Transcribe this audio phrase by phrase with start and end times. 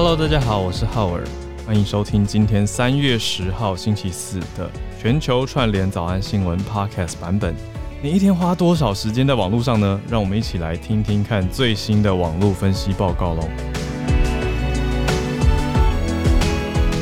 [0.00, 1.24] Hello，大家好，我是浩尔，
[1.66, 7.52] 欢迎收听今天三月十号星期四的全球串联早安新闻 Podcast 版本。
[8.00, 10.00] 你一天花多少时间在网络上呢？
[10.08, 13.48] 让我们一起来听听看最新的网络分析报告喽。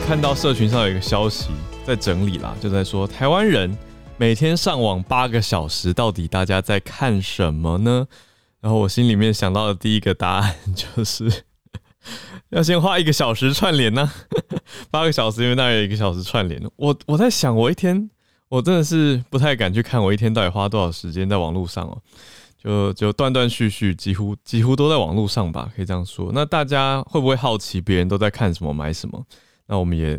[0.06, 1.50] 看到社群上有一个消息
[1.84, 3.76] 在整理啦，就在说台湾人
[4.16, 8.06] 每天上网八个小时，到底大家在看什么呢？
[8.62, 11.44] 然后我心里面想到的第一个答案就是，
[12.50, 14.10] 要先花一个小时串联呢。
[14.90, 16.62] 八个小时，因为大概有一个小时串联。
[16.76, 18.08] 我我在想，我一天
[18.48, 22.00] 我真的是不太敢去看，我一天到底花多少时间在网络上哦。
[22.56, 26.30] 就就断断续续，几乎几乎都在网络上吧，可以这样说。
[26.32, 29.24] 那大家会不会好奇别人都在看什么、买什么？
[29.66, 30.18] 那我们也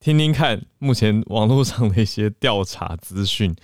[0.00, 3.54] 听听看，目前网络上的一些调查资讯，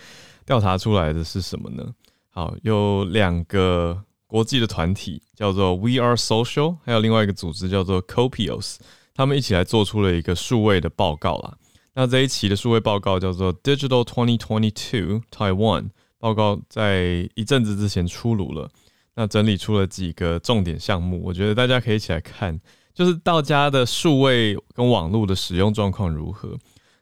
[0.45, 1.85] 调查出来的是什么呢？
[2.31, 4.03] 好，有两个。
[4.29, 8.77] 国际的团体叫做 We Are Social，还有另外一个组织叫做 Copios，
[9.15, 11.57] 他们一起来做出了一个数位的报告啦。
[11.95, 15.89] 那这一期的数位报告叫做 Digital 2022 Taiwan
[16.19, 18.71] 报告，在一阵子之前出炉了。
[19.15, 22.61] 那整理出了几个重点项目，我觉得大家可以一起来看，
[22.95, 26.57] 就是大家的数位跟网络的使用状况如何。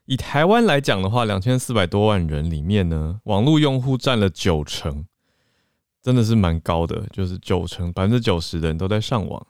[0.06, 5.04] 以台湾来讲的话，两千四百多万人里面呢，网络用户占了九成。
[6.06, 9.44] 真的是蛮高的，就是九成百分之九十的人都在上网，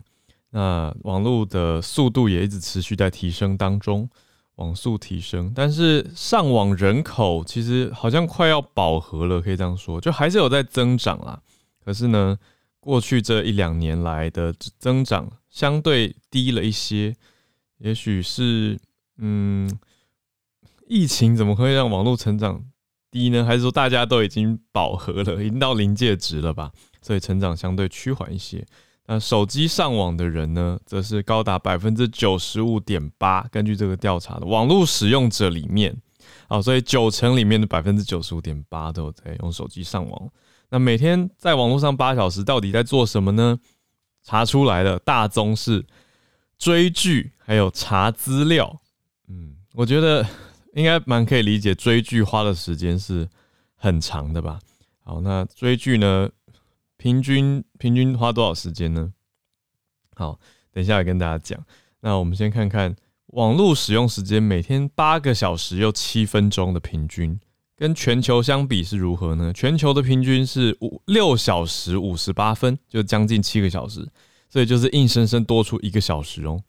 [0.52, 4.08] 那网络的速度也一直持续在提升当中，
[4.54, 11.38] 网速提升，但是上网人口其实好像快要饱和了，可以这样说，就还是有在增长啦。
[11.84, 12.38] 可是呢，
[12.80, 17.14] 过去这一两年来的增长相对低了一些，
[17.80, 18.80] 也许是
[19.18, 19.70] 嗯，
[20.88, 22.64] 疫情怎么会让网络成长？
[23.16, 26.70] 低呢，还是说大家都已经饱和了，已经到临界值了吧？
[27.00, 28.62] 所以成长相对趋缓一些。
[29.06, 33.40] 那手机上网的人呢，则是高达百分之九十五点八。
[33.50, 35.96] 根据这个调查的网络使用者里面，
[36.48, 40.28] 啊，所以九成里面的百分之九十五点八都在用手机上网。
[40.68, 43.58] 那每天在网络上八小时，到底在做什么呢？
[44.22, 45.86] 查出来的大宗是
[46.58, 48.78] 追剧，还有查资料。
[49.28, 50.26] 嗯，我觉得。
[50.76, 53.26] 应该蛮可以理解，追剧花的时间是
[53.76, 54.60] 很长的吧？
[55.02, 56.28] 好，那追剧呢，
[56.98, 59.14] 平均平均花多少时间呢？
[60.14, 60.38] 好，
[60.70, 61.58] 等一下来跟大家讲。
[62.00, 62.94] 那我们先看看
[63.28, 67.40] 网络使用时间，每天八个小时又七分钟的平均，
[67.74, 69.50] 跟全球相比是如何呢？
[69.54, 74.06] 全球的平均是五六小时五十八分，就将近七个小时，
[74.50, 76.62] 所以就是硬生生多出一个小时哦。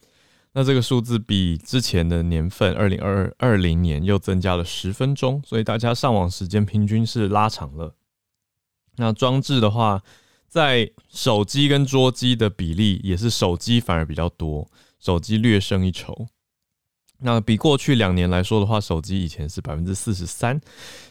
[0.58, 7.94] 那这个数字比之前的年份二零二二零年又增加了十分钟，所以大家上网时间平均是拉长了。
[8.96, 10.02] 那装置的话，
[10.48, 14.68] 在手机跟桌机的比例也是手机反而比较多，
[15.00, 16.26] 手机略胜一筹。
[17.20, 20.60] 那比过去两年来说的话，手机以前是百分之四十三，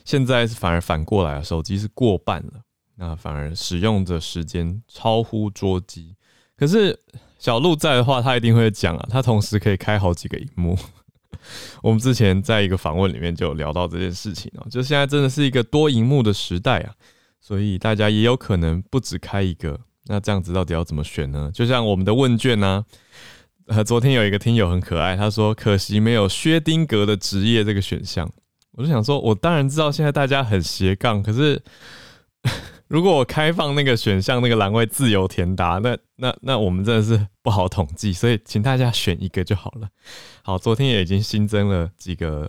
[0.04, 2.62] 现在是反而反过来啊，手机是过半了。
[2.96, 6.16] 那反而使用的时间超乎桌机，
[6.56, 6.98] 可是。
[7.38, 10.76] 小鹿在的话，他一定会讲啊，他同时可以开好几个荧幕。
[11.82, 16.92] 我们之前在一个访问里面就聊到这件事情哦，就现在真的是一个多荧幕的时代啊，
[17.40, 19.78] 所以大家也有可能不止开一个。
[20.06, 21.50] 那这样子到底要怎么选呢？
[21.52, 22.84] 就像我们的问卷呢，
[23.66, 28.28] 呃，昨天有一个听友很可爱，他说可惜没有薛丁格的职业这个选项。
[28.72, 31.62] 我就想说，我当然知道现在大家很斜杠，可是。
[32.88, 39.88] 如果我开放那个选项，那个栏位自由填答，那那那我们真的是不好统计，所以请大家选一个就好了。
[40.42, 42.48] 好，昨天也已经新增了几个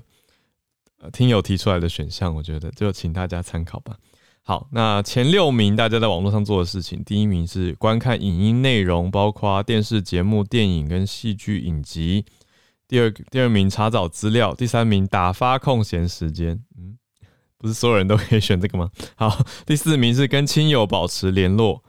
[1.01, 3.97] 呃听友提出来的选项，我觉得就请大家参考吧。
[4.43, 12.23] 好，那前六名大家在网络上做的事情，第一名是观看影音内容，包括电视节目、电影跟戏剧影集；
[12.87, 16.63] 第二第二名查找资料；第三名打发空闲时间。
[16.77, 16.99] 嗯。
[17.57, 18.89] 不是所有人都可以选这个吗？
[19.15, 21.83] 好，第四名是跟亲友保持联络，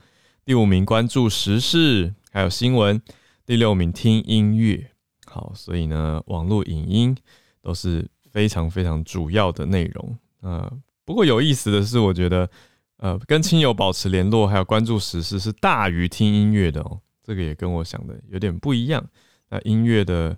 [0.45, 3.01] 第五名关注时事还有新闻，
[3.45, 4.91] 第六名听音乐。
[5.27, 7.17] 好，所以呢，网络影音
[7.61, 10.19] 都是非常非常主要的内容。
[10.41, 10.73] 呃，
[11.05, 12.49] 不过有意思的是，我觉得
[12.97, 17.01] 呃，跟亲友保持联络还有关注时事是大于听音乐的哦。
[17.23, 19.07] 这个也跟我想的有点不一样。
[19.51, 20.35] 那音乐的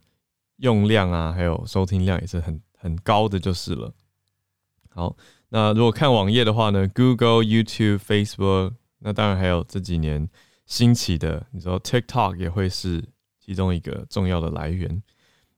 [0.57, 3.95] 用量啊，还有收听量也是很很高的，就是了。
[4.93, 5.17] 好，
[5.49, 10.29] 那如果看网页的话呢，Google、YouTube、Facebook，那当然还有这几年
[10.67, 13.03] 兴起的，你说 TikTok 也会是
[13.39, 15.03] 其中一个重要的来源。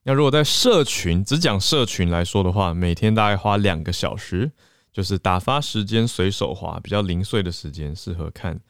[0.05, 4.51] 那如果在社群只讲社群来说的话，每天大概花两个小时，
[4.93, 8.61] 就是打发时间、随手滑比较零碎的时间，适合看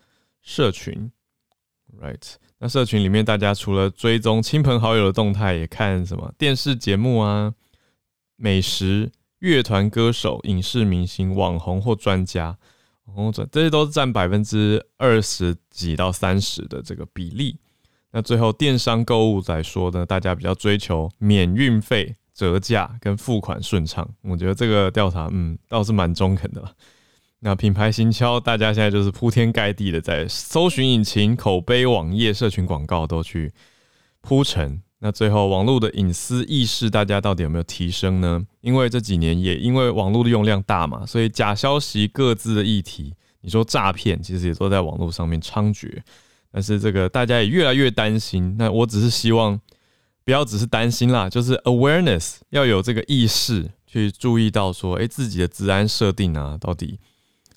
[0.43, 1.11] 社群。
[2.00, 2.35] ，right？
[2.59, 7.53] 那社群里面大家除了追踪亲朋好友的动态，也看什么电视节目啊、
[8.37, 9.11] 美食、
[9.42, 12.56] 乐团歌手、影视明星、网红或专家，
[13.06, 17.58] 网红这些都是占百分之二十几到三十的这个比例。
[18.12, 24.08] 那最后电商购物来说呢，大家比较追求免运费、折价跟付款顺畅。
[24.22, 26.76] 我觉得这个调查，嗯，倒是蛮中肯的。
[27.40, 33.52] 那品牌行销，大家现在就是铺天盖地的在搜寻引擎、口碑、网页、社群广告都去
[34.20, 34.80] 铺陈。
[35.04, 38.40] 那最后，网络的隐私意识，大家到底有没有提升呢？
[38.60, 45.90] 因为这几年也因为网络的用量大嘛，所以假消息各自的议题，你说诈骗，其实也都在网络上面猖獗。
[46.52, 48.54] 但是这个大家也越来越担心。
[48.56, 49.60] 那我只是希望
[50.25, 57.00] 不要只是担心啦，就是 awareness 要有这个意识去注意到说，哎，自己的治安设定啊，到底。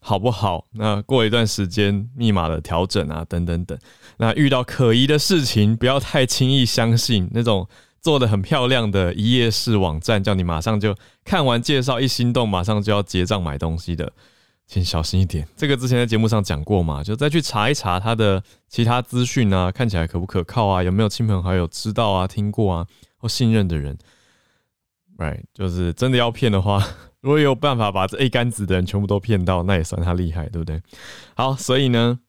[0.08, 0.64] 好不好？
[0.74, 3.76] 那过一段时间，密码的调整啊，等等等。
[4.18, 7.68] 那遇到可疑的事情，不要太轻易相信那种
[8.04, 14.14] 做的很漂亮的一页式网站，叫你马上就看完介绍一心动，马上就要结账买东西的，
[14.68, 15.48] 请小心一点。
[15.58, 20.84] 这个之前在节目上讲过嘛，就再去查一查他的其他资讯啊，看起来可不可靠啊？
[20.84, 22.86] 有没有亲朋好友知道啊、听过啊
[23.18, 23.98] 或信任的人
[25.18, 26.88] ？Right，就是真的要骗的话。
[27.26, 30.80] 如果有办法把这一竿子的人全部都骗到，那也算他厉害，对不对？
[31.34, 32.20] 好，所以呢，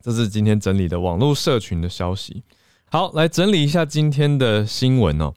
[0.00, 2.42] 这是今天整理的网络社群的消息。
[2.90, 5.34] 好，来整理一下今天的新闻哦。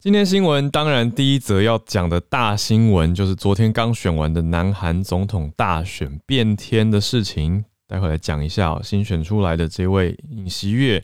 [0.00, 8.80] 今天新闻当然第一则要讲的大新闻就是昨天刚选完的南韩总统大选变天的事情，待会来讲一下哦。
[8.82, 11.00] 新选出来的这位尹锡悦，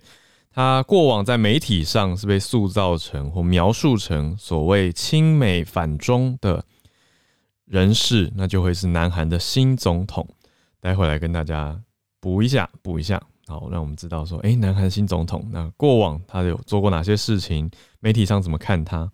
[0.52, 6.64] 他过往在媒体上是被塑造成或描述成所谓亲美反中的。
[7.72, 10.28] 人事，那就会是南韩的新总统。
[10.78, 11.80] 待会来跟大家
[12.20, 17.70] 补一下，补一下，好，让我们知道说，哎，南韩新总统，那过往他有做过哪些事情？
[18.00, 19.10] 媒体上怎么看他？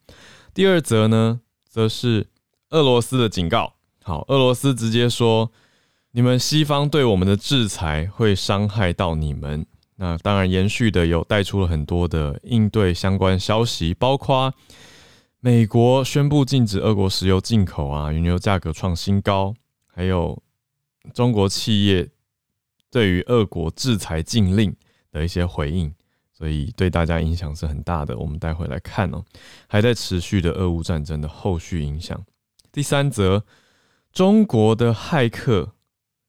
[0.52, 2.26] 第二则呢，则是
[2.70, 3.75] 俄罗斯的警告。
[4.02, 5.52] 好，俄罗斯直接说，
[6.11, 9.64] 你们西方对我们的制裁会伤害到你们。
[9.94, 14.52] 那当然，延续的有带出了很多的应对相关消息，包括。
[15.40, 19.55] 美国宣布禁止俄国石油进口啊，原油价格创新高，
[19.87, 20.43] 还有
[21.14, 22.08] 中国企业
[22.90, 24.75] 对于俄国制裁禁令
[25.12, 25.94] 的一些回应，
[26.32, 28.19] 所以对大家影响是很大的。
[28.19, 29.25] 我们待会来看哦，
[29.69, 32.20] 还在持续的俄乌战争的后续影响。
[32.73, 33.44] 第三则，
[34.12, 35.75] 中国的骇客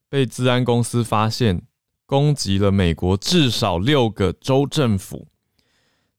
[0.08, 1.64] 被治安公司发现
[2.06, 5.28] 攻击了美国至少六个州政府，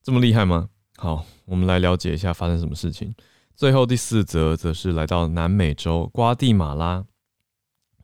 [0.03, 0.70] 这么厉害吗？
[1.01, 1.25] 好。
[1.45, 3.13] 我们来了解一下发生什么事情。
[3.55, 7.03] 最后第四则则是来到南美洲瓜地马拉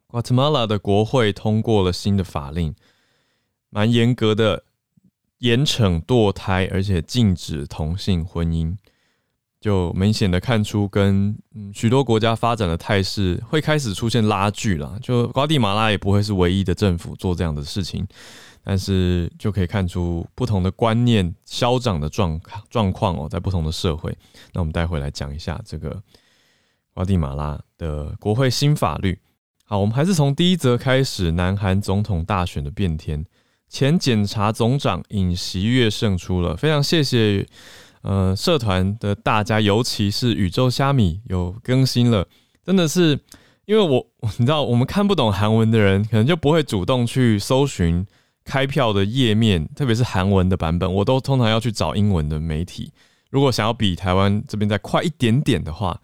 [0.09, 2.75] ，Guatemala 的国会通过了新的法令，
[3.69, 4.63] 蛮严格的，
[5.37, 8.75] 严惩堕胎，而且禁止同性婚姻，
[9.61, 11.37] 就明显的看出跟
[11.73, 14.99] 许多国家发展的态势会开始出现拉锯了。
[15.01, 18.05] 就瓜地马拉也不会是唯一的政府做这样的事情。
[18.69, 22.37] 但是就可以看出不同的观念消长的状
[22.69, 24.13] 状况哦，在不同的社会。
[24.51, 26.03] 那我们待会来讲一下这个
[26.93, 29.17] 瓜地马拉的国会新法律。
[29.63, 33.25] 好，我们还是从第一则开始，南韩总统大选的变天，
[33.69, 36.57] 前检察总长尹锡悦胜出了。
[36.57, 37.47] 非常谢谢
[38.01, 42.27] 呃社团的大家，尤其是宇宙虾米有更新了，
[42.65, 43.17] 真的是
[43.63, 44.05] 因为我
[44.37, 48.05] 你知道我们看不懂韩文的人，可能就不会主动去搜寻。
[48.47, 52.93] 开票的页面，特别是韩文的版本，我都通常要去找英文的媒体。
[53.29, 55.99] 如果想要比台湾这边再快一点点的话，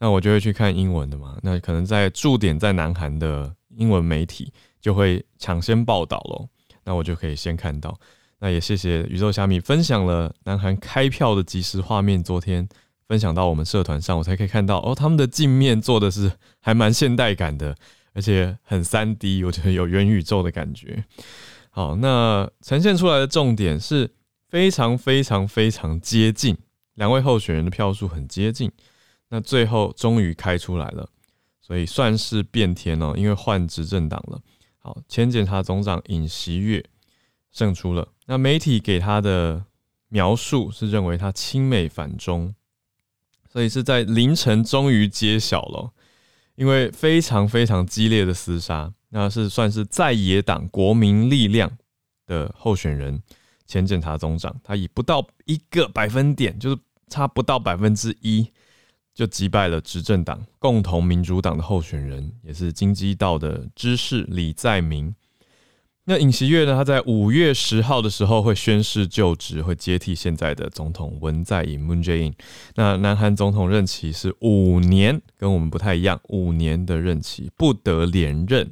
[0.00, 1.38] 那我就会去看英文的嘛。
[1.40, 6.48] 那可能在驻点在南韩的英文媒体就会抢先报道喽。
[6.84, 7.96] 那我就可以先看到。
[8.40, 12.68] 那也谢谢宇宙虾米分享了南韩开票的即时画面，昨天
[13.06, 17.74] 分享到我们社团上，我才可以看到哦，他们的镜面做的是还蛮现代感的，
[18.12, 21.04] 而且很三 D，我觉得有元宇宙的感觉。
[21.76, 24.08] 好，那呈现出来的重点是
[24.48, 26.56] 非常非常非常接近，
[26.94, 28.70] 两位候选人的票数很接近，
[29.30, 31.10] 那最后终于开出来了，
[31.60, 34.40] 所以算是变天哦，因为换执政党了。
[34.78, 36.80] 好，前检察总长尹锡悦
[37.50, 39.64] 胜出了，那媒体给他的
[40.10, 42.54] 描述是认为他亲美反中，
[43.52, 45.90] 所以是在凌晨终于揭晓了，
[46.54, 48.92] 因为非常非常激烈的厮杀。
[49.16, 51.70] 那是算是在野党国民力量
[52.26, 53.22] 的候选人，
[53.64, 56.78] 前检察总长，他以不到一个百分点，就是
[57.08, 58.50] 差不到百分之一，
[59.14, 65.14] 就击败了执政党共同民主党的候选人，也是金基道的知识李在明。
[66.06, 66.74] 那尹锡悦呢？
[66.74, 72.34] 他在五月十号的时候会宣誓就职，会接替现在的总统文在寅 （Moon Jae-in）。
[72.74, 78.70] 那南韩总统任期是五年，跟我们不太一样，五年的任期不得连任。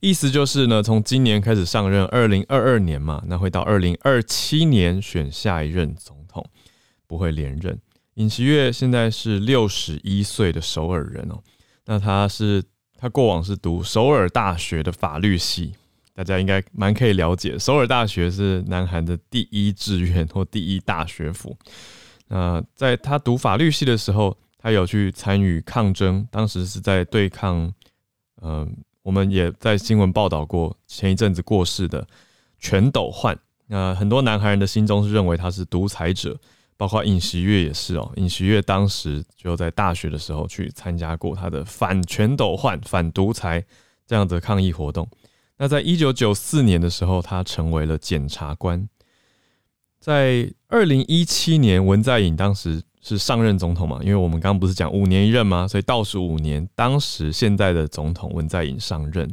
[0.00, 6.42] 意思就是呢，从今年开始上任，二零二二年嘛，那会到二零二七年选下一任总统，
[7.06, 7.78] 不会连任。
[8.14, 11.42] 尹锡悦现在是六十一岁的首尔人哦，
[11.84, 12.64] 那他是
[12.98, 15.74] 他过往是读首尔大学的法律系。
[16.14, 21.56] 大家应该蛮可以了解，首尔大学是南韩的第一志愿或第一大学府。
[22.28, 27.72] 那在他读法律系的时候，他有去参与抗争，当时是在对抗，
[28.42, 32.06] 嗯，我们也在新闻报道过前一阵子过世的
[32.58, 33.38] 全斗焕。
[33.66, 36.38] 那很多南韩人的心中是认为他是独裁者，
[36.76, 38.12] 包括尹锡悦也是哦。
[38.16, 43.64] 尹锡悦当时就在大学的时候去参加过他的反全斗焕、反独裁
[44.06, 45.08] 这样的抗议活动。
[45.62, 48.88] 那在一九九四年的时候，他成为了检察官。
[49.98, 54.00] 在二零一七年，文在寅当时是上任总统嘛？
[54.02, 55.68] 因为我们刚刚不是讲五年一任吗？
[55.68, 59.30] 所以倒数五年，当时现在的总统文在寅上任，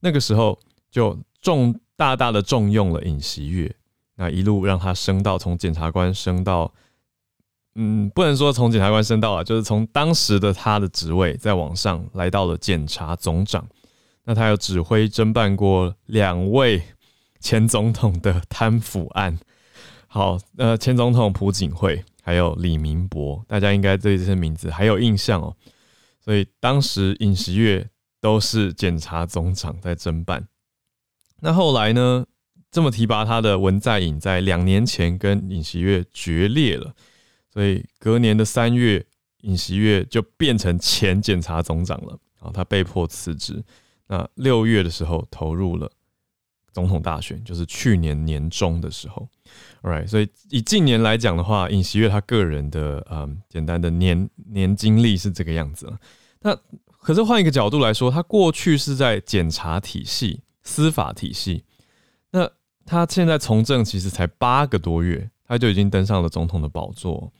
[0.00, 0.58] 那个时候
[0.90, 3.70] 就重大大的重用了尹锡悦，
[4.14, 6.72] 那一路让他升到从检察官升到，
[7.74, 13.68] 嗯，不能说从检察官升到啊，就是从当时的他的职位再往上来到了检察总长。
[14.26, 16.82] 那他有指挥侦办过两位
[17.38, 19.38] 前总统的贪腐案，
[20.08, 25.54] 好，呃，前总统朴槿惠还有李明博，大家应该对这些名字还有印象哦。
[26.20, 27.88] 所以当时尹锡悦
[28.20, 30.48] 都是检察总长在侦办。
[31.40, 32.26] 那后来呢，
[32.72, 36.92] 这么提拔他的文在寅在两年前跟尹锡悦决裂了，
[37.52, 39.06] 所以隔年的三月，
[39.42, 43.62] 尹锡悦就变成前检察总长了，然后，他被迫辞职。
[44.08, 45.90] 那六月的时候投入了
[46.72, 49.28] 总统大选，就是去年年中的时候
[49.82, 55.98] Alright，所以以近年来讲的话，尹锡悦他个人的嗯简单的年年经历是这个样子了。
[56.40, 56.56] 那
[57.00, 61.64] 可是换一个角度来说，他过去是在检察体系、司法体系，
[62.30, 62.50] 那
[62.84, 67.32] 他现在从政其实才八个多月，他就已经登上了总统的宝座。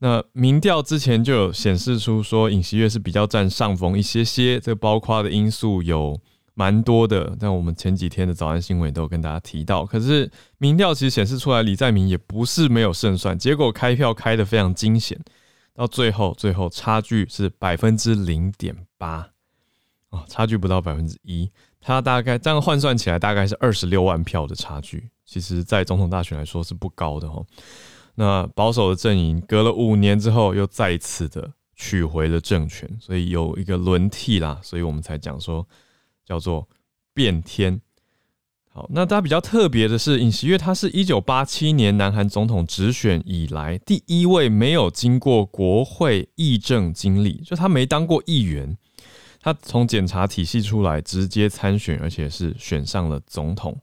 [0.00, 6.20] 那民调之前就有显示出说尹锡悦是比较占上风一些些，这包括的因素有
[6.54, 7.36] 蛮多的。
[7.40, 9.84] 但我们前几天的早安新闻都有跟大家提到。
[9.84, 13.36] 可是民调其实显示出来，李在明也不是没有胜算。
[13.36, 15.18] 结果开票开的非常惊险，
[15.74, 19.30] 到最后最后差距是百分之零点八，
[20.10, 21.50] 哦，差距不到百分之一。
[21.80, 25.10] 他大概这样换算起来，大概是二十六万票的差距。
[25.24, 27.44] 其实，在总统大选来说是不高的哦。
[28.20, 35.64] 那保守的阵营隔了五年之后，又再次的取回了政权，所以有一个轮替啦，所以我们才讲说
[36.24, 36.68] 叫做
[37.14, 37.80] 变天。
[38.70, 48.76] 好，那大家比较特别的是，尹锡悦他是一九八七年南韩总统直选以来第一位没有经过国会议政经历，就他没当过议员，
[49.40, 53.80] 他从检察体系出来直接参选，而且是选上了总统，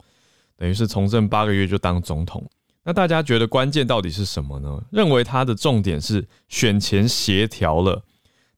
[0.58, 2.46] 等于是从政八个月就当总统。
[2.88, 4.80] 那大家觉得关键到底是什么呢？
[4.92, 8.06] 认为他的重点是选前协调了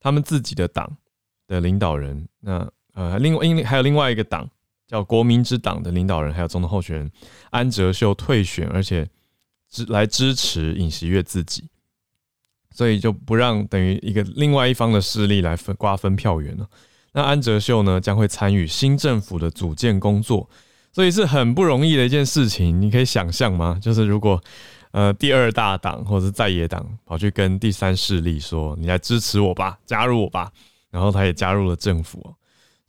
[0.02, 0.98] 他们自己的党
[1.48, 4.50] 的领导人，那呃，另外因还有另外一个党
[4.86, 7.12] 叫国民之党的领导人，还有总统候选人
[7.52, 9.08] 安哲秀退选，而且
[9.70, 11.70] 支来支持尹锡悦自己，
[12.72, 16.68] 所以就不让等于一个另外一方的势力来分瓜分票源了。
[17.14, 20.50] 那安哲秀呢，将会参与新政府的组建工作。
[20.98, 23.78] 所以是很不容易的一件事情，你可以想象吗？
[23.80, 24.44] 就是如果
[24.90, 30.52] 呃第二大党或者是在野党跑去跟第三势力说：“你来支持我吧，加入我吧。”
[30.90, 32.34] 然后他也加入了政府，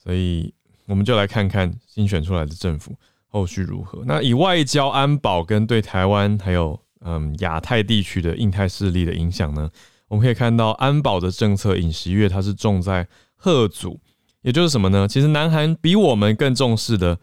[0.03, 0.51] 所以
[0.87, 2.95] 我们就来看看新选出来的政府
[3.27, 4.03] 后续如何。
[4.07, 9.69] 那以外交、安保跟对台湾还有嗯亚太地区的印太势力的影响呢？
[10.09, 14.01] 我们可以看到安保的政策，尹锡悦它是重在贺祖，
[14.41, 15.07] 也就是什么呢？
[15.07, 17.19] 其实南韩比我们更重视的。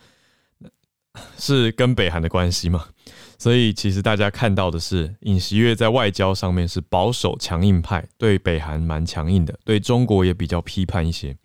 [1.37, 2.85] 是跟北韩的关系嘛？
[3.37, 11.35] 所以其实大家看到的是，尹锡悦在外交上面是保守强硬派，对北韩蛮强硬的，对中国也比较批判一些。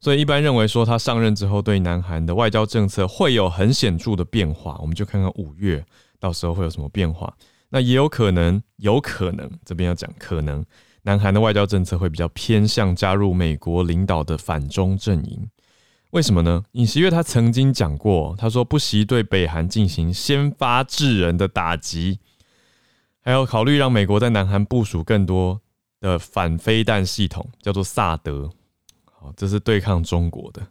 [0.00, 4.76] 所以一般认为说他上任之后对南韩的外交政策会有很显著的变化。
[4.80, 5.84] 我们就看看五月
[6.20, 7.34] 到时候会有什么变化。
[7.70, 10.64] 那也有可能，有可能这边要讲可能，
[11.02, 15.48] 南韩的外交政策会比较偏向加入美国领导的反中阵营。
[16.14, 16.62] 为什么呢？
[16.72, 22.20] 尹锡悦他曾经讲过，他说不惜对北韩进行先发制人的打击，
[23.20, 25.60] 还要考虑让美国在南韩部署更多
[25.98, 28.48] 的反飞弹系统，叫做萨德。
[29.10, 30.64] 好，这是对抗中国的。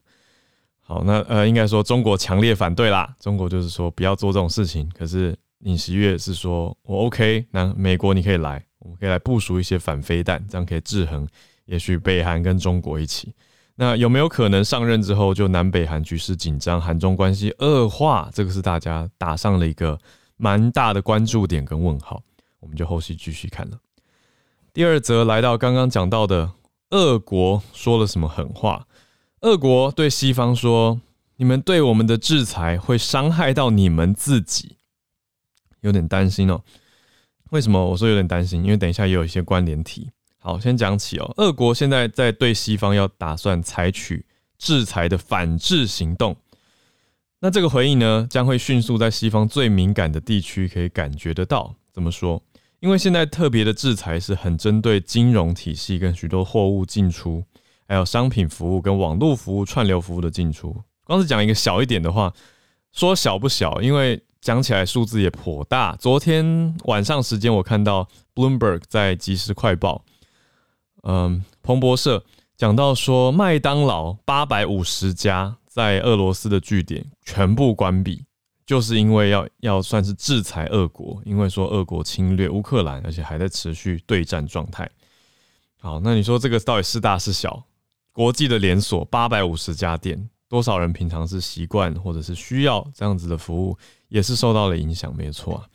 [0.80, 3.14] 好，那呃，应该说中国强烈反对啦。
[3.20, 4.90] 中国就是说不要做这种事情。
[4.98, 11.28] 可是尹锡悦是说我 OK，那美国你可以来，我们可以来部署一些反飞弹，这样可以制衡。
[11.66, 13.34] 也许北韩跟中国一起，
[13.76, 18.30] 那有没有可能上任之后就南北韩局势紧张，韩中关系恶化？
[18.32, 20.00] 这个是大家打上了一个
[20.38, 22.22] 蛮大的关注点跟问号。
[22.60, 23.80] 我们就后续继续看了。
[24.72, 26.52] 第二则来到刚刚讲到的，
[26.92, 28.88] 俄国说了什么狠话？
[29.42, 31.02] 俄国对西方说
[31.38, 34.78] ：“你们对我们的制裁会伤害到你们自己。”
[35.82, 36.62] 有点担心哦。
[37.50, 38.64] 为什么我说有点担心？
[38.64, 40.12] 因为等一下也有一些关联题。
[40.44, 41.34] 好，先讲起哦。
[41.38, 44.26] 俄国现在在对西方要打算采取
[44.58, 46.36] 制裁的反制行动。
[47.40, 51.74] 那这个回应呢，将会迅速在西方最敏感的地区可以感觉得到。
[51.94, 52.44] 怎么说？
[52.82, 57.44] 因为现在特别的制裁是很针对金融体系跟许多货物进出。
[57.86, 62.34] 还有商品服务跟网络服务、串流服务的进出，光是讲一个小一点的话，
[62.92, 65.96] 说小不小，因为讲起来数字也颇大。
[65.98, 70.04] 昨天晚上时间，我看到 Bloomberg 在即时快报，
[71.04, 72.24] 嗯，彭博社
[72.58, 78.24] 讲到说，麦当劳八百五十家在俄罗斯的据点全部关闭，
[78.66, 84.90] 就是因为要要算是制裁俄国，因为说俄国侵略乌克兰，而且还在持续对战状态。
[85.80, 87.66] 好，那你说这个到底是大是小？
[88.14, 95.68] 国际的连锁八百五十家店，多少人平常是习惯或者是需要这样子的服务，也是受到了影响，没错啊。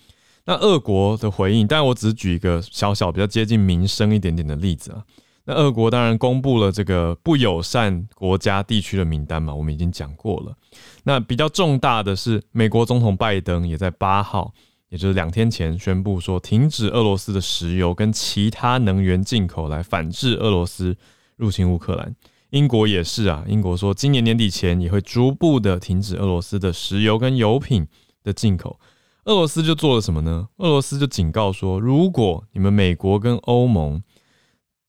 [0.48, 5.04] 那俄国的回应，但我只举一个小小比较接近民生一点点的例子啊。
[5.44, 10.56] 那俄国当然公布了这个不友善国家地区的名单嘛，我们已经讲过了。
[11.02, 14.54] 那比较重大的是，美国总统拜登也在八号，
[14.88, 20.96] 也就是两天前宣布说，停止俄罗斯的石油跟其他能源进口，来反制俄罗斯。
[21.36, 22.16] 入侵乌克兰，
[22.50, 23.44] 英国也是啊。
[23.46, 27.86] 英国说，今年年底前也会逐步的停止俄罗斯的石油跟油品
[28.24, 28.80] 的进口。
[29.28, 30.48] 俄罗斯就做了什么呢？
[30.56, 34.02] 俄罗斯就警告说，如果你们美国跟欧盟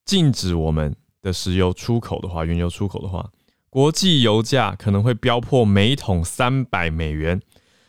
[0.06, 3.32] 禁止我们的石油出口的话，原油出口的话，
[3.70, 7.42] 国际油价可能会飙破每桶三百美元。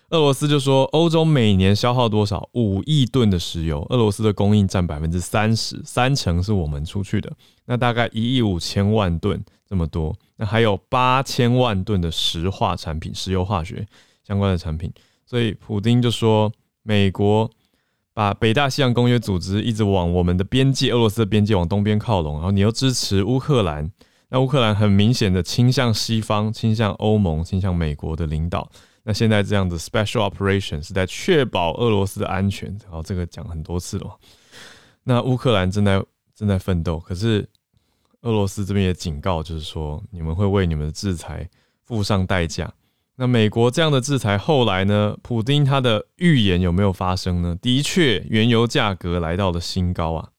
[0.09, 2.49] 俄罗斯就说，欧洲每年消耗多少？
[2.55, 7.33] 五亿吨的石油，俄罗斯的供应占百分之三十，三成是我们出去的，
[7.67, 10.13] 那大概一亿五千万吨这么多。
[10.35, 13.87] 那还有八千万吨的石化产品、石油化学
[14.27, 14.93] 相关的产品。
[15.31, 17.49] 所以普丁就说，美国
[18.13, 23.89] 把北大西洋公约组织一直往我们的边界，俄罗斯的边界往东边靠拢，然后你又支持乌克兰，
[24.31, 28.69] 那乌克兰很明显的倾向西方，倾向欧盟，倾向美国的领导。
[29.05, 34.19] 那现在这样的 special operation 是在确保俄罗斯的安全，然后这个讲很多次了。
[35.05, 36.03] 那乌克兰正在
[36.35, 37.49] 正在奋斗，可是
[38.23, 41.49] 俄罗斯这边也警告，就是说你们会为你们的制裁
[41.85, 42.69] 付上代价。
[43.21, 45.15] 那美国这样的制裁后来呢？
[45.21, 47.55] 普丁他的预言有没有发生呢？
[47.61, 50.31] 的确，原油价格来到了新高啊，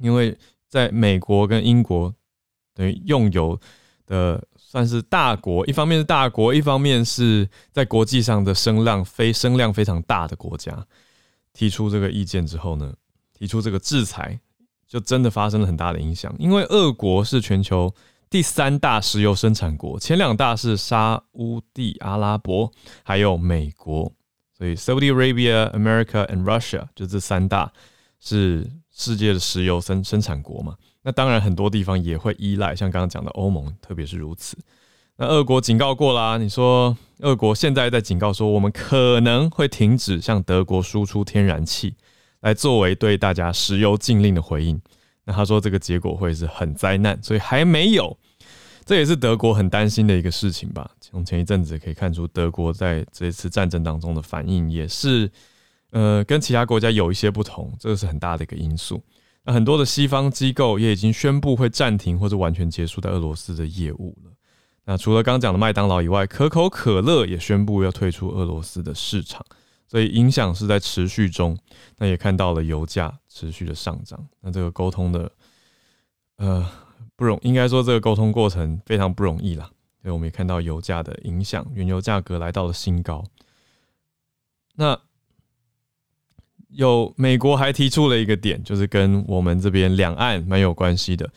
[0.00, 2.14] 因为在美国跟英国
[2.72, 3.60] 等于用油
[4.06, 4.42] 的。
[4.70, 10.86] 算是大国，一方面是大国，一方面是在国际上的声量非声量非常大的国家，
[11.54, 12.92] 提出这个意见之后呢，
[13.32, 14.38] 提出这个制裁，
[14.86, 16.34] 就真的发生了很大的影响。
[16.38, 17.90] 因为俄国是全球
[18.30, 22.70] 第三大石油生产国，前两大是沙乌地阿拉伯
[23.02, 24.12] 还有美国，
[24.56, 27.72] 所以 Saudi Arabia、America and Russia 就这三大
[28.20, 30.76] 是世界的石油生生产国嘛。
[31.02, 34.58] 那当然，很多地方也会依赖，像刚刚讲的欧盟，特别是如此。
[35.16, 41.94] 那俄国警告过啦，你说俄国现在在警告说，我们可能会停止向德国输出天然气，
[42.40, 44.78] 来作为对大家石油禁令的回应。
[45.28, 48.16] 那他说这个结果会是很灾难，所以还没有。
[48.86, 50.90] 这也是德国很担心的一个事情吧？
[50.98, 55.30] 从前一阵子可以看出，德国在这次战争当中的反应也是，
[55.90, 59.02] 呃，跟其他国家有一些不同，这个是很大的一个因素。
[59.44, 64.32] 那很多的西方机构也已经宣布会暂停或者完全结束在俄罗斯的业务了。
[64.86, 69.44] 那除了刚讲的麦当劳以外，可口可乐也宣布要退出俄罗斯的市场，
[69.88, 71.58] 所以影响是在持续中。
[71.96, 74.24] 那也看到了油价持续的上涨。
[74.40, 75.32] 那这个沟通的，
[76.36, 76.64] 呃，
[77.16, 79.70] 不容应该说这个沟通过程非常不容易啦。
[80.00, 83.24] 所以我们也看到油价的影响，原油价格来到了新高。
[84.76, 85.00] 那。
[86.72, 91.28] 有美国还提出了一个点，就是跟我们这边两岸蛮有关系的。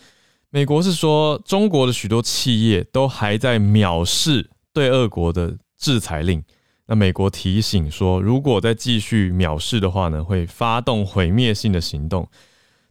[0.50, 6.44] 美国是说，中国的许多企业都还在藐视对俄国的制裁令。
[6.91, 12.27] 那美国提醒说，如果再继续藐视的话呢，会发动毁灭性的行动。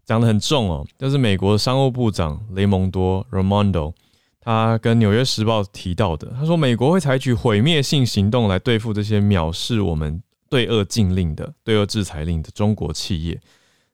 [0.07, 3.93] 讲得很重哦，就是美国商务部长雷蒙多 （Ramondo）
[4.41, 13.39] 他跟《纽约时报》提到的，他说美国会采取毁灭性行动来对付这些藐视我们对俄禁令的、对俄制裁令的中国企业。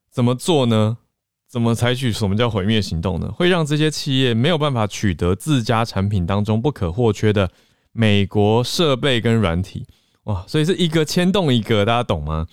[0.08, 0.98] 怎么做呢？
[1.48, 3.28] 怎么采取什么叫毁灭行动呢？
[3.32, 7.50] 会让这些企业没有办法取得自家产品当中不可或缺的
[7.96, 9.86] 美国设备跟软体。
[10.24, 12.48] 哇，所以是一个牵动一个，大家懂吗？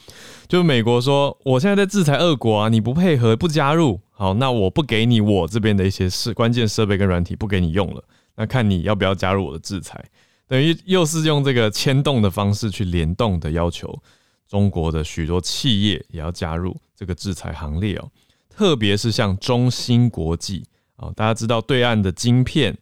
[0.48, 8.04] 就美国说，我现在在制裁俄国啊，你不配合不加入，好，那我不给你我这边的一些是关键设备跟软体不给你用了，
[8.36, 10.06] 那看你要不要加入我的制裁，
[10.48, 14.00] 等于又是用这个牵动的方式去联动的要求
[14.48, 18.08] 中国的许多企业也要加入这个制裁行列哦，
[18.52, 20.64] 特别是像中芯国际
[20.96, 22.78] 啊，大家知道对岸的晶片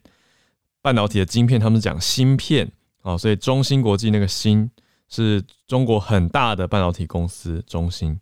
[0.82, 4.70] 半导体的晶片，他们讲芯片啊，所以中芯国际那个芯。
[5.14, 8.18] 是中国很大的半导体公司中芯，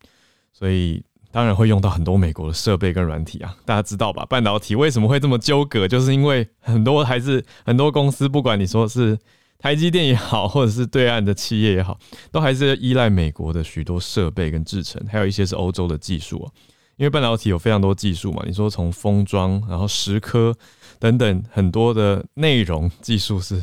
[0.52, 3.56] 所以当然会用到很多美国的设备跟软体啊。
[3.64, 4.26] 大家知道吧？
[4.28, 5.86] 半导体为什么会这么纠葛？
[5.86, 9.16] 就是因为很多还是很多公司，不管你说是
[9.56, 11.96] 台积电也好，或者是对岸的企业也好，
[12.32, 16.50] 都还是依赖美国的许多设备跟制程，还有一些是欧洲的技术啊。
[16.96, 20.52] 因为半导体有非常多技术嘛，你说从封装，然后蚀刻
[21.00, 23.60] 等等很多的内容技术是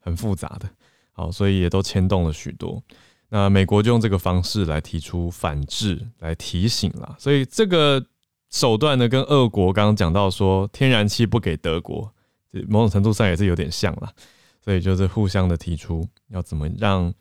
[0.00, 0.68] 很复杂的。
[1.12, 2.82] 好，所以也都牵动了许多。
[3.28, 7.14] 那美国就用这个方式来提出反制，来提醒了。
[7.18, 8.04] 所以这个
[8.50, 12.10] 手段呢，跟俄国刚刚讲到说天然气不给德国，
[12.66, 14.10] 某种程度上也是有点像了。
[14.64, 17.12] 所以就是互相的提出要怎么让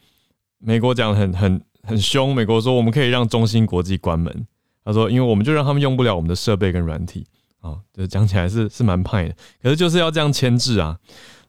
[0.60, 2.34] 美国讲很很很凶。
[2.34, 4.48] 美国说我们可以让中芯国际关门。
[4.86, 7.26] 他说，因为我们就让他们用不了我们的设备跟软体
[7.62, 9.36] 啊，就讲起来是是蛮派的。
[9.62, 10.98] 可是就是要这样牵制啊。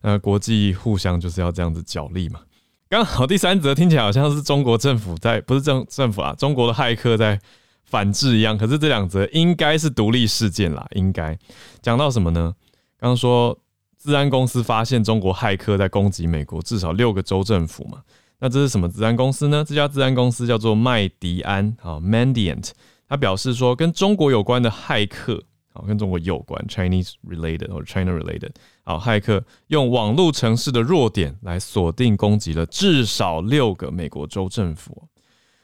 [0.01, 2.41] 那国际互相就是要这样子角力嘛。
[2.89, 7.39] 刚好第三则听起来好像是中国政府在，不是政政府啊，中国的骇客在
[7.85, 8.57] 反制一样。
[8.57, 11.37] 可是这两则应该是独立事件啦，应该
[11.83, 12.55] 讲到什么呢？
[12.97, 13.59] 刚刚说
[14.01, 18.01] 治安公司发现中国骇客在攻击美国至少六个州政府嘛。
[18.39, 19.65] 那这是什么治安公司呢？
[19.67, 22.71] 这家治安公司叫做麦迪安啊，Mandiant。
[23.09, 25.43] 他表示说，跟中国有关的骇客。
[25.87, 28.51] 跟中国有关，Chinese related 或者 China related。
[28.83, 35.09] 好，骇客用网络城市的弱点来锁定攻击了至少六个美国州政府。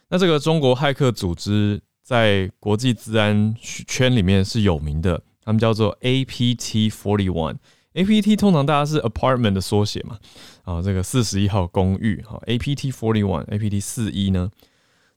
[0.08, 7.56] 那这个中国骇客组织在国际治安圈里面是有名的，他们叫做 APT Forty One。
[7.94, 10.18] APT 通常大家是 apartment 的缩写嘛？
[10.64, 14.50] 啊，这个四十一号公寓，好，APT Forty One，APT 四一呢，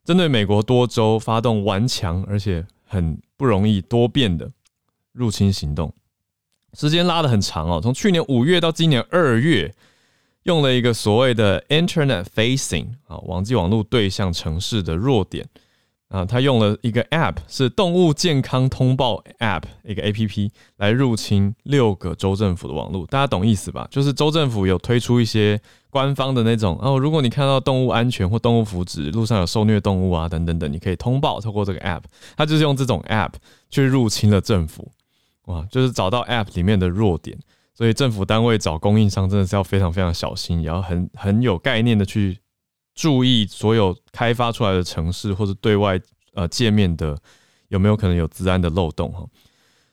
[0.06, 4.50] 针对美国多州发动顽强而且很不容易多变的。
[5.18, 5.92] 入侵行动
[6.74, 9.74] 时间拉的很长哦，从去年五月到今年二月，
[10.44, 15.48] 用了一个所谓的 Internet Facing 啊，网际网络对象城市的弱点
[16.10, 23.88] 啊，他用了一个 App 是动物健康通报 App 一个 APP 来入侵六个州政府的网络，大家懂意思吧？
[23.90, 32.04] 就是州政府有推出一些官方的那种哦，如果你看到动物安全或动物福祉，路上有受虐动物啊等等等，你可以通报，透过这个 App，
[32.36, 33.32] 他就是用这种 App
[33.70, 34.92] 去入侵了政府。
[35.48, 37.38] 哇，就是找到 App 里面的弱点，
[37.74, 42.40] 所以政府单位找供应商真的是要非常非常小心，也要很很有概念的去
[42.96, 46.00] 注意所有开发出来的城市或者对外
[46.34, 47.18] 呃界面的
[47.70, 49.26] 有没有可能有治安的漏洞哈。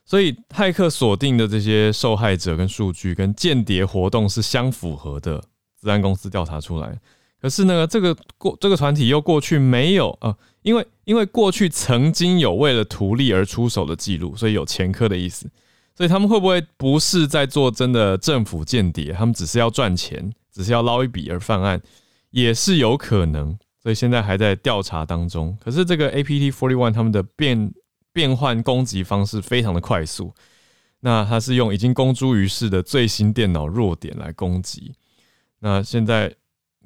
[0.04, 5.42] 所以骇客锁定的这些受害者跟数据跟间谍活动是相符合的，
[5.80, 7.00] 治安公司调查出来。
[7.44, 10.34] 可是呢，这个过这个团体又过去没有啊。
[10.62, 15.46] 因为因为过去曾经有为了图利而出手的记录，所以有前科的意思。
[15.94, 19.12] 所以他们会不会不是在做真的政府间谍？
[19.12, 21.78] 他们只是要赚钱，只是要捞一笔而犯案，
[22.30, 23.54] 也是有可能。
[23.82, 25.54] 所以现在还在调查当中。
[25.62, 27.74] 可是这个 APT Forty One 他们的变
[28.14, 30.32] 变换攻击方式非常的快速。
[31.00, 34.94] 那他是用已经公诸于世的最新电脑弱点来攻击。
[35.58, 36.34] 那现在。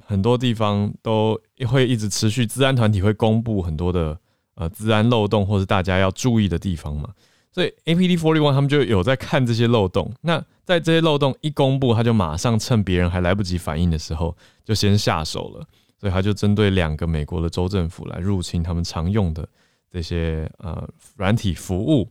[0.09, 4.19] 很多地方都会一直持续，治安团体会公布很多的
[4.55, 7.11] 呃治安漏洞，或是大家要注意的地方嘛。
[7.53, 10.11] 所以 APT Forty One 他们就有在看这些漏洞。
[10.23, 15.67] 那在这些漏洞一公布，他就马上趁别人还来不及反应的时候，就先下手了。
[16.01, 19.47] 所以他就针对两个美国的州政府来入侵他们常用的
[19.93, 22.09] 这些呃软体服务。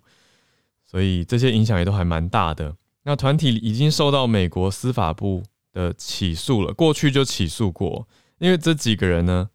[0.85, 2.75] 所以这些影响也都还蛮大的。
[3.05, 5.41] 那团体已经受到美国司法部。
[5.77, 8.07] 的起诉了，过去就起诉过，
[8.39, 9.49] 因为这几个人呢，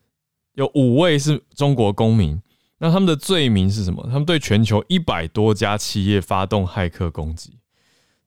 [0.55, 2.41] 有五位是中国公民，
[2.79, 4.03] 那他们的罪名是什么？
[4.05, 7.59] 他们对全球一百多家企业发动骇客攻击，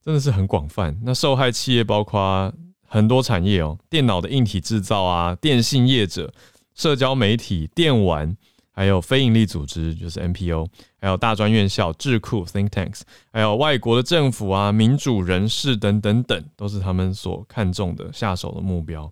[0.04, 1.00] 真的是很广泛。
[1.04, 2.54] 那受害企业包括
[2.86, 6.34] 很多产业哦，电脑的硬体制造啊，电信业者、
[6.74, 8.36] 社交媒体、电玩，
[8.76, 10.68] 还有非营利组织就是 NPO，
[11.00, 19.10] 还有大专院校、智库 Think Tanks，还有外国的政府啊、民主人士等等等，都是他们所看重的下手的目标。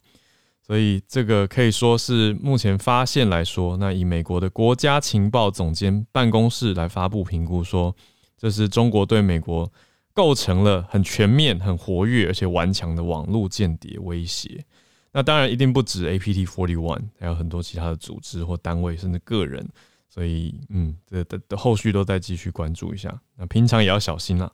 [0.62, 7.96] 所以这个可以说是目前发现来说，那以美国的国家情报总监办公室来发布评估说，
[8.38, 9.72] 这是中国对美国
[10.14, 14.66] 构成了很全面、很活跃而且顽强的网络间谍威胁。
[15.14, 19.66] 那当然一定不止 APT Forty One，还有很多其他的组织或单位，甚至个人。
[20.10, 23.22] 所以，嗯，这的的后续都在继续关注一下。
[23.36, 24.52] 那平常也要小心啦。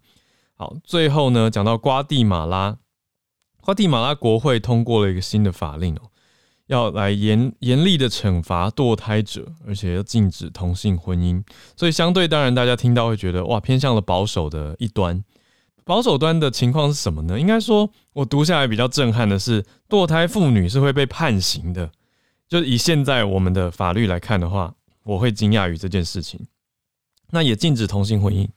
[0.56, 2.78] 好，最后呢，讲到瓜地马拉。
[3.62, 6.02] 瓜地马拉国会通过了一个新的法令哦，
[6.68, 11.44] 要来严严厉的惩罚堕胎者，而且要禁止同性婚姻。
[11.76, 15.24] 所以相对当然，大家听到会觉得哇，偏向了保守的一端。
[15.90, 17.40] 保守端的情况是什么呢？
[17.40, 21.92] 应该说，我读下来比较震撼的是，堕胎妇女是会被判刑的。
[22.48, 26.46] 就以现在我们的法律来看的话，我会惊讶于这件事情。
[27.32, 28.48] 那也禁止同性婚姻，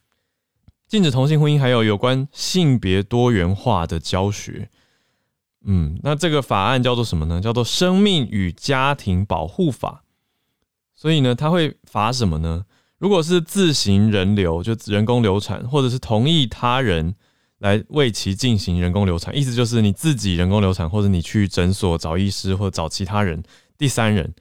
[0.87, 4.69] 禁止同性婚姻，还有有关性别多元化的教学。
[5.65, 7.41] 嗯，那这个法案叫做什么呢？
[7.41, 10.05] 叫做《生命与家庭保护法》。
[10.95, 12.67] 所以呢，它会罚什么呢？
[13.03, 17.17] 如果是自行人流，就人工流产，或者是同意他人
[17.59, 23.43] 来为其进行人工流产，意思就是你自己人工流产，或者你去诊所找医师，或者找其他人，
[23.77, 24.33] 第三人，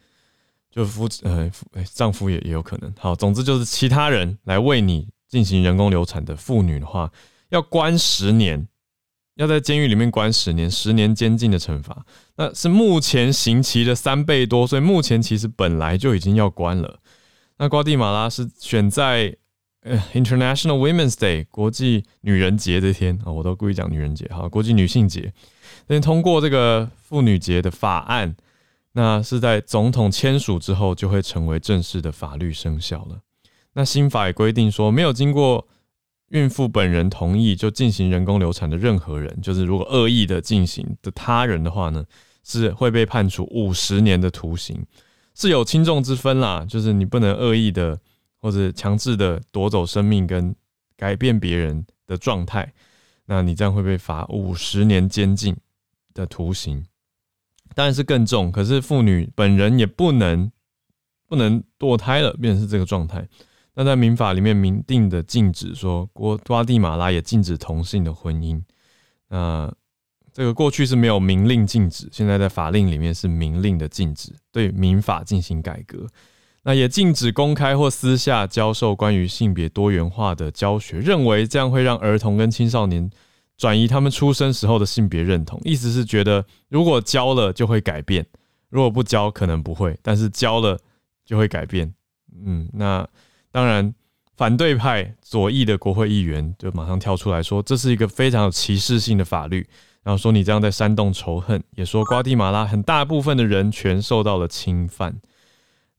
[0.70, 1.52] 就夫呃
[1.92, 2.94] 丈夫也也有可能。
[3.00, 7.12] 好，总之就是其他人来为你进行人工流产的妇女的话，
[7.50, 8.68] 要关十年。
[9.38, 17.00] 要在监狱里面关十年，十年监禁的惩罚，那是目前刑期的三倍多，所以目前其实本来就已经要关了。
[17.62, 19.38] 那瓜地马拉是选在
[19.82, 25.32] 呃 International Women's Day 国际女人节这天啊，我都故意讲女人节哈，国际女性节
[25.86, 28.36] 那通过这个妇女节的法案，
[28.94, 33.20] 那是在总统签署之后就会成为正式的法律生效了。
[33.74, 35.68] 那新法也规定说，没有经过。
[36.30, 42.06] 孕妇本人同意就进行人工流产的任何人，就是如果恶意的进行的他人的话呢，
[42.42, 44.86] 是会被判处五十年的徒刑，
[45.34, 46.66] 是有轻重之分啦。
[46.68, 48.00] 就是你不能恶意的
[48.40, 50.56] 或者强制的夺走生命跟
[50.96, 52.74] 改变别人的状态，
[53.26, 55.56] 那你这样会被罚五十年监禁
[56.14, 56.86] 的徒刑，
[57.74, 58.52] 当然是更重。
[58.52, 60.52] 可是妇女本人也不能
[61.28, 63.28] 不能堕胎了，变成是这个状态。
[63.74, 68.62] 那在民法里面明定的禁止说，瓜瓜地马拉也禁止同性的婚姻。
[69.30, 69.74] 那
[70.34, 76.08] 这个过去是没有明令禁止，现在在法令里面是明令的禁止，对民法进行改革。
[76.64, 83.10] 那也禁止公开或私下教授关于性别多元化的教学，认为这样会让儿童跟青少年
[83.58, 85.60] 转移他们出生时候的性别认同。
[85.64, 88.26] 意思是觉得如果教了就会改变，
[88.70, 90.80] 如果不教可能不会，但是教了
[91.26, 91.94] 就会改变。
[92.46, 93.08] 嗯，那。
[93.54, 93.94] 当然，
[94.38, 99.68] 反对派左翼的国会议员就马上跳出来说，这是一个非常有歧视性的法律，
[100.04, 105.16] 然后说你这样在煽动仇恨，也说瓜地马拉很大部分的人权受到了侵犯。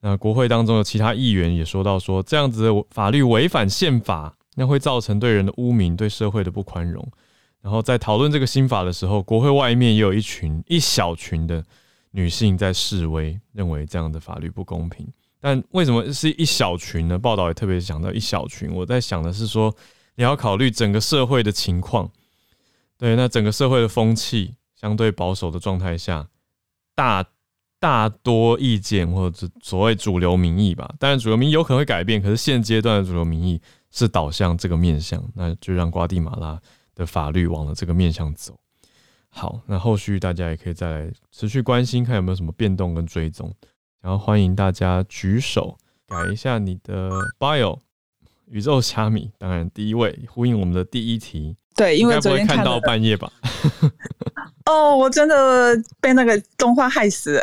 [0.01, 7.07] 那国会当中的其他议员也说到，说这样子的法律违反宪法，那会造成对人的污名，对社会的不宽容。
[7.61, 11.63] 然后在讨论这个新法的时候，国会外面也有一群一小群的
[12.11, 15.07] 女性在示威，认为这样的法律不公平。
[15.39, 17.17] 但为什么是一小群呢？
[17.17, 18.69] 报道也特别讲到一小群。
[18.73, 19.73] 我在想的是说，
[20.15, 22.11] 你要考虑整个社会的情况。
[22.97, 26.27] 对，那整个社会的风气相对保守的状态下，
[26.95, 27.25] 大
[27.79, 30.93] 大多意见或者所谓主流民意吧。
[30.99, 36.61] 当然，主流民意有可能会改变，可是现阶段的主流民意是导向这个面向，那就让瓜地马拉
[36.95, 38.57] 的法律往了这个面向走。
[39.27, 43.53] 好，那后续大家也可以再来持续关心，看有没有什么变动跟追踪。
[43.99, 45.77] 然后欢迎大家举手
[46.07, 47.79] 改一下你的 bio，
[48.45, 53.31] 宇宙虾米，当然第一位呼应我们的第一题，对，因为昨天看到半夜吧。
[54.65, 57.41] 哦，我真的被那个动画害死了。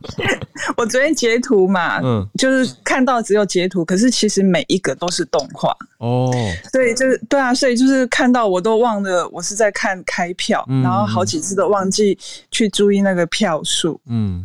[0.78, 6.32] 我昨天截图嘛，嗯，就是看到只有截图，可是其实每一个都是动画哦。
[6.72, 12.18] 所以就是对啊，所以就是看到我都忘了我是在看开票，然后好几次都忘记
[12.50, 14.44] 去注意那个票数，嗯。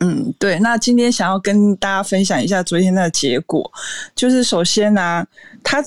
[0.00, 0.58] 嗯，对。
[0.58, 3.68] 那今天想要跟大家分享一下昨天的结果，
[4.14, 5.26] 就是首先呢，
[5.62, 5.82] 它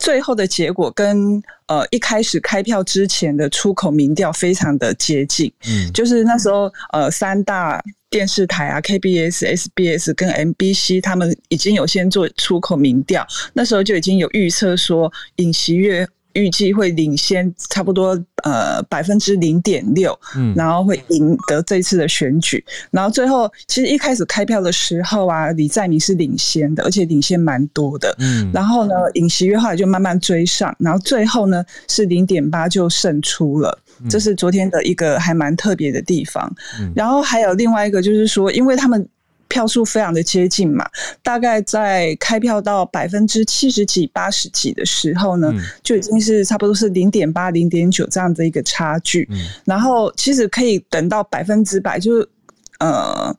[0.00, 5.52] 最后的结果跟呃一开始开票之前的出口民调非常的接近。
[5.68, 16.08] 嗯，就是那时候呃三大电视台啊，KBS、SBS 跟 MBC 他们已经有先做出口民调，那时候就已经有预测说尹锡悦。
[16.34, 22.64] 预计会领先差不多呃百分之零点六，嗯，然后会赢得这次的选举。
[22.90, 28.50] 然后最后其实一开始开票的时候啊，李在明是领先的，而且领先蛮多的，嗯。
[28.52, 36.52] 然后呢，尹锡悦后来就慢慢追上，然后最后呢是零点八就胜出了，这是昨天的一个还蛮特别的地方。
[36.94, 39.08] 然后还有另外一个就是说，因为他们。
[39.50, 40.88] 票数非常的接近嘛，
[41.24, 49.28] 大概在开票到百分之七十几、八十几的时候呢，就已经是差不多是零点八、零点九这样的一个差距。
[49.64, 52.28] 然后其实可以等到百分之百，就是
[52.78, 53.34] 呃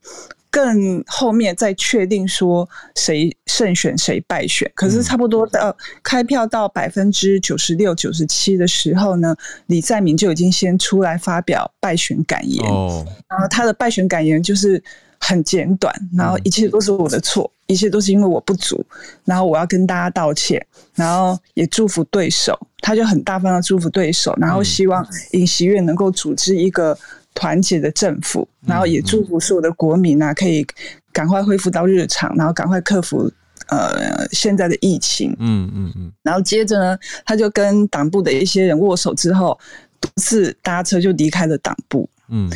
[0.49, 4.69] 更后面再确定说谁胜选谁败选。
[4.75, 9.33] 可是差不多到开票到百分之九十六、九十七的时候呢，
[9.67, 12.69] 李在明就已经先出来发表败选感言。
[12.69, 14.83] 哦，然后他的败选感言就是。
[15.23, 18.83] 很简短，然后一切都是我的错，一切都是因为我不足，
[19.23, 20.59] 然后我要跟大家道歉，
[20.95, 26.97] 然后也祝福对手，他就很大方的祝福对手，然后希望尹锡悦能够组织一个
[27.35, 30.65] 团结的政府，然后也祝福所有的国民啊，可以
[31.13, 33.31] 赶快恢复到日常，然后赶快克服
[33.67, 39.57] 呃现在的疫情，嗯嗯嗯，然后接着呢，他就跟党部的一些人握手之后，
[40.01, 42.49] 独自搭车就离开了党部，嗯，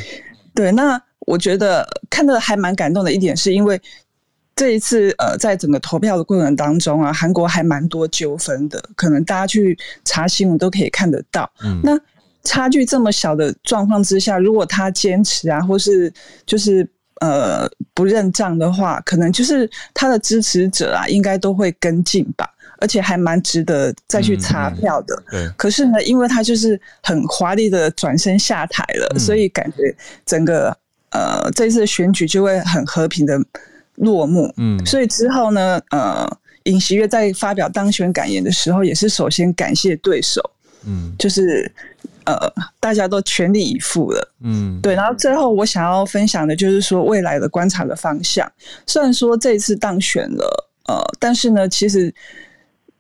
[0.56, 1.00] 对，那。
[1.26, 3.82] 我觉得看的还蛮感动的一点，是因为
[4.56, 11.52] 这一次呃，在整个投票的过程当中啊，韩国还蛮多纠纷的，可能大家去查新闻都可以看得到。
[11.62, 12.00] 嗯，那
[12.44, 16.14] 差距这么小的状况之下，如果他坚持啊，或是
[16.46, 16.88] 就是
[17.20, 22.48] 呃不认账的话，可能就是他的支持者啊，应该都会跟进吧，
[22.80, 25.22] 而且还蛮值得再去查票的。
[25.30, 29.94] 对，可是呢，因为他就是很华丽的转身下台了，所以感觉
[30.26, 30.74] 整个。
[31.12, 33.40] 呃，这次选举就会很和平的
[33.96, 34.54] 落幕。
[34.58, 36.28] 嗯，所以之后呢，呃，
[36.64, 40.42] 尹锡悦在发表当选感言的时候，也是首先感谢对手。
[40.86, 41.72] 嗯，就是
[42.26, 42.36] 呃，
[42.80, 44.34] 大家都全力以赴了。
[44.42, 44.94] 嗯，对。
[44.94, 48.52] 然后最后我想要分享的就是说未来的观察的方向。
[48.86, 52.14] 虽然说这一次当选了，呃，但是呢，其实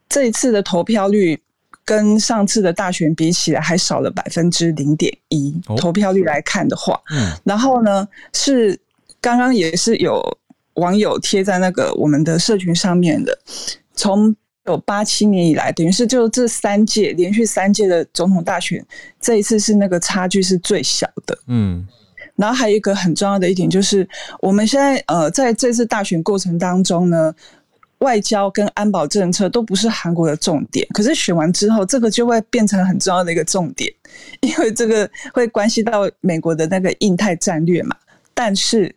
[0.07, 1.39] 这一次的投票率。
[1.85, 5.53] 跟上次的大选比起来，还少了百分之零点一。
[5.77, 8.77] 投票率来看的话，嗯，然后呢，是
[9.21, 10.19] 刚刚也是有
[10.73, 13.37] 网友贴在那个我们的社群上面的，
[13.93, 18.83] 从有八七年以来，等于是就这三届连续三届的总统大选，
[19.21, 21.37] 这一次是那个差距是最小的。
[21.45, 21.87] 嗯，
[22.35, 24.09] 然后还有一个很重要的一点就是，
[24.41, 27.31] 我们现在呃在这次大选过程当中呢。
[27.99, 33.91] 外交跟安保政策都不是韩国的重点，可是选完之后，这个就会变成很重要的一个重点，
[34.41, 37.95] 因为这个会关系到美国的那个印太战略嘛。
[38.33, 38.93] 但是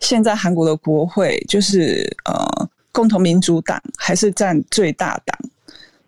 [0.00, 5.38] 现在韩国的国会就是呃，共同民主党还是占最大党，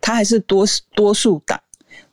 [0.00, 1.60] 它还是多多数党。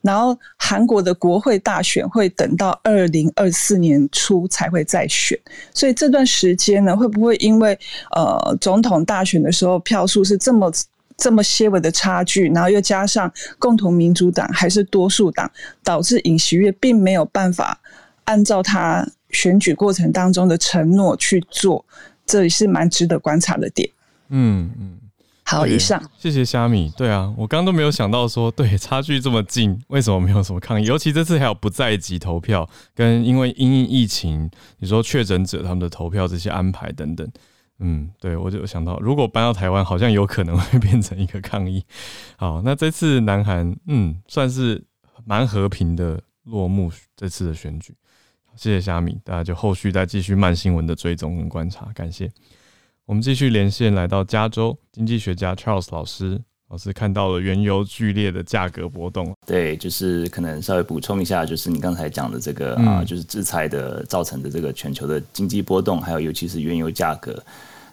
[0.09, 5.37] 然后韩国的国会大选会等到二零二四年初才会再选，
[5.71, 7.77] 所以这段时间呢，会不会因为
[8.15, 10.73] 呃总统大选的时候票数是这么
[11.15, 15.51] 这么些微的差距，然后又加上共同民主党还是多数党，
[15.83, 17.79] 导致尹锡悦并没有办法
[18.23, 21.85] 按照他选举过程当中的承诺去做，
[22.25, 23.87] 这也是蛮值得观察的点。
[24.29, 24.98] 嗯嗯。
[25.49, 26.93] 好，以上谢谢虾米。
[26.95, 30.85] 对啊，我刚刚都没有想到说，对差距这么近，为什么没有什么抗议？
[30.87, 37.27] 尤其这次还有不在籍投票，跟因为因疫情，你说确诊者他们的投票这些安排等等，
[37.79, 41.83] 嗯，对我就想到，如果搬到台湾，好像有可能会变成一个抗议。
[42.37, 44.83] 好，那这次南韩，嗯，算是
[45.25, 46.91] 蛮和平的落幕。
[47.15, 47.95] 这次的选举，
[48.55, 52.31] 谢谢虾米，大家就后续再继续慢新闻的追踪跟观察，感谢。
[53.09, 59.33] 我们继续连线，来到加州，经济学家 Charles 老师，老师看到了原油剧烈的价格波动。
[59.47, 67.43] 对，就是可能稍微补充一下，就是你刚才讲的这个啊，就是制裁的造成的这个全球的经济波动，还有尤其是原油价格。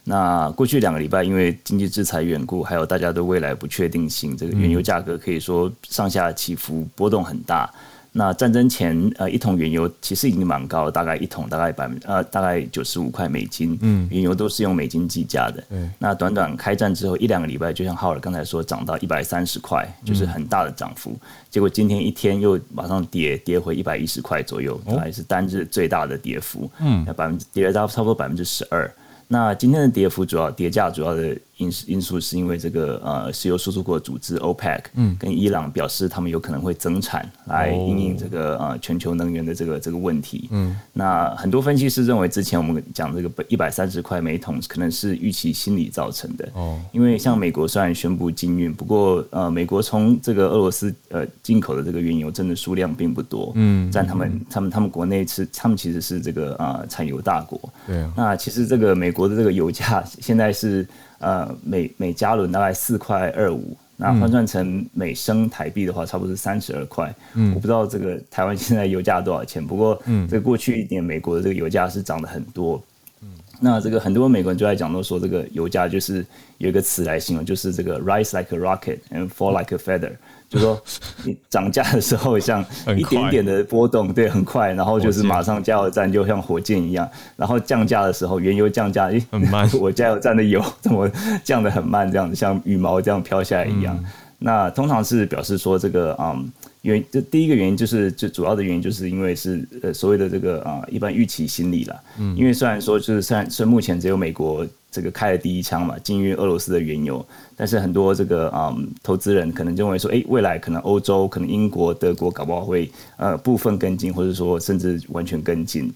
[0.05, 7.73] 那过去两个礼拜，因为经济制裁缘故，还有大家对未来不确定性，这个原油价格可以说上下起伏波动很大。
[8.19, 15.63] 那战争前，呃，一桶原油其实已经蛮高，大概一桶大概百分呃大概九十五块美金，嗯，原油都是用美金计价的。
[15.69, 21.15] 嗯，那短短开战之后一两个礼拜，就像浩尔刚才说，涨到一百三十块，就是很大的涨幅。
[21.51, 26.71] 结果今天一天又马上跌跌回一百一十块左右，还是单日最大的跌幅。
[26.81, 28.91] 嗯，百分之跌了到差不多百分之十二。
[29.29, 35.17] 那今天的跌幅主要跌价主要的因因素是因为这个呃石油输出国组织 OPEC 嗯。
[35.19, 40.49] 跟伊朗表示他们有可能会增产来应应这个呃全球能源的这个这个问题。
[40.51, 40.79] 嗯。
[40.93, 46.47] 那很多分析师认为之前我们讲这个一百三十块每桶可能是预期心理造成的。
[46.53, 46.79] 哦。
[46.93, 57.59] 因为像美国虽然宣布禁运不过呃美国从这个俄罗斯呃进口的这个原油真的数量并不多嗯占他们他们他们国内是他们其实是这个啊产油大国。
[57.87, 60.87] 对那其实这个美国的这个油价现在是。
[61.19, 67.15] 呃，每每加仑大概四块二五，那换算成每升台币的话，差不多是三十二块。
[67.35, 72.83] 嗯，我不知道这个台湾现在油价多少钱，不过，嗯，这过去一年美国的这个油价是涨得很多。
[73.23, 73.29] 嗯，
[73.61, 76.25] 那这个很多美国人就在讲，都说这个油价就是
[76.59, 80.13] 有一个词来形容，就是这个 rise like a rocket and fall like a feather。
[80.49, 80.81] 就说
[81.25, 82.65] 你涨价的时候像
[82.97, 91.11] 一点点的波动，对，很快，然后就是马上加油站就像火箭一样，然后降价的时候，原油降价，诶，很慢， 我加油站的油怎么
[91.43, 93.99] 降的很慢，这样子像羽毛这样飘下来一样。
[94.39, 96.37] 那通常是表示说这个啊，
[96.83, 101.97] 原这第一个原因就是最主要的原因，就是因为是呃所谓的这个啊一般预期心理了。
[102.19, 107.25] 嗯，因为虽然说就是虽然虽然目前只有美国这个开了第一枪嘛，禁运俄罗斯的原油。
[107.57, 115.93] 但是很多这个嗯投资人可能认为说，哎，未来可能欧洲、可能英国、德国搞不好会呃部分跟进，或者说甚至完全跟进，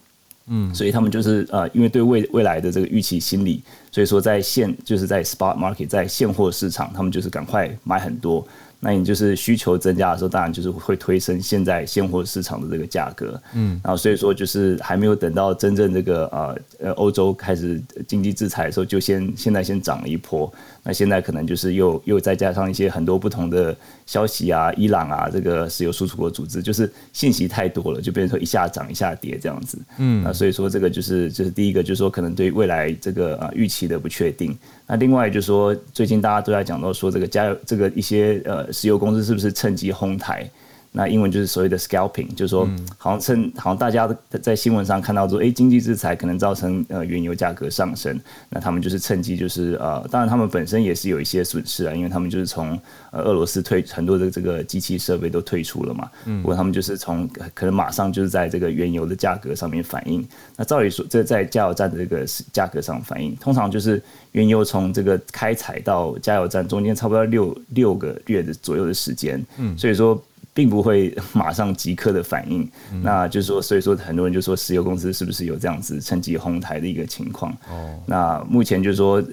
[0.47, 8.47] 嗯，所以他们就是呃因为对未未来的这个预期心理，所以说在现就是在 spot market 在现货市场，他们就是赶快买很多。
[8.83, 20.51] 那你就是需求增加的时候，当然就是会推升现在现货市场的这个价格，嗯，然后所以说就是还没有等到真正这个呃呃欧洲开始经济制裁的时候，就先现在先涨了一波。
[20.83, 23.77] 那现在可能就是又又再加上一些很多不同的
[24.07, 29.79] 消息啊，伊朗啊，这个石油输出国组织，就是信息太多了，就变成说一下涨一下跌这样子。
[29.99, 34.57] 嗯，那所以说这个就是就是第一个就是说可能对未来这个呃预期的不确定。
[34.91, 40.45] 那另外就是说最近大家都在讲到说这个加油这个一些呃石油公司是不是趁机哄抬？
[40.93, 42.69] 那英文就是所谓的 scalping，就是说，
[42.99, 44.09] 好像趁好像大家
[44.43, 52.77] 在新闻上看到说，哎，经济制裁可能造成呃原油价格上升，那他们就是趁机就是呃，当然他们本身也是有一些损失啊，因为他们就是从
[53.13, 60.27] 呃俄罗斯退很多的这个机器设备都退出了嘛，嗯不过他们就是从可能马上就是在这个原油的价格上面反应。
[60.57, 70.21] 那照理说，这在加油站的这个价格上反应，通常就是原油从这个开采到加油站中间差不多六六个月的左右的时间，嗯，所以说。
[70.61, 72.71] 并不会马上即刻的反应，
[73.03, 77.51] 那就是说，所以说很多人就说石油公司是不是有这样子趁机哄抬的一个情况？
[77.71, 79.25] 哦，那目前就是说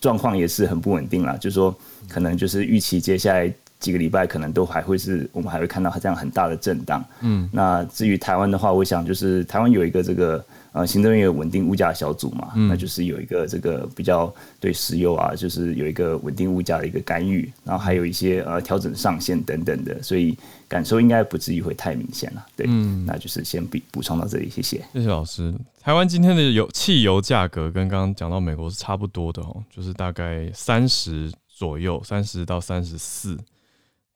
[0.00, 1.74] 状况也是很不稳定啦，就是说
[2.08, 7.04] 可能就是预期接下来几个礼拜可能都还会是我们还会看到这样很大的震荡。
[7.22, 10.44] 嗯，那至于台湾的话，我想就是台湾有一个这个。
[10.78, 22.46] 呃，行政院有稳定物价小组嘛，那就是有一个这个比较对石油啊，就是有一个稳定物价的一个干预，然后还有一些呃调整上限等等的，所以感受应该不至于会太明显了。
[22.54, 22.64] 对，
[23.04, 24.80] 那就是先补补充到这里，谢谢。
[24.92, 25.52] 谢谢老师。
[25.80, 33.36] 台湾今天的油汽油价格跟刚刚讲到美国是差不多的哦，就是大概三十左右，三十到三十四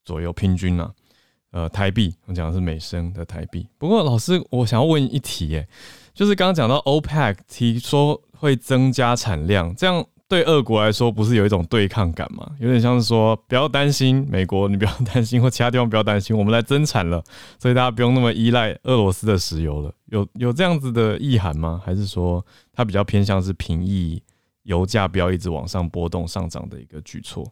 [0.04, 0.92] 左右平均啊。
[1.50, 3.66] 呃，台币，我讲的是美升的台币。
[3.78, 5.66] 不过老师，我想要问一题，哎。
[6.22, 12.48] 就是刚刚讲到 OPEC 提说会增加产量，这样对俄国来说不是有一种对抗感吗？
[12.60, 17.20] 有点像是说不要担心美国，你不要担心，或其他地方不要担心，我们来增产了，
[17.58, 19.92] 所以大家不用那么依赖俄罗斯的石油了。
[20.10, 21.82] 有有这样子的意涵吗？
[21.84, 24.22] 还是说它比较偏向是平抑
[24.62, 27.44] 油价不要一直往上波动上涨的一个举措？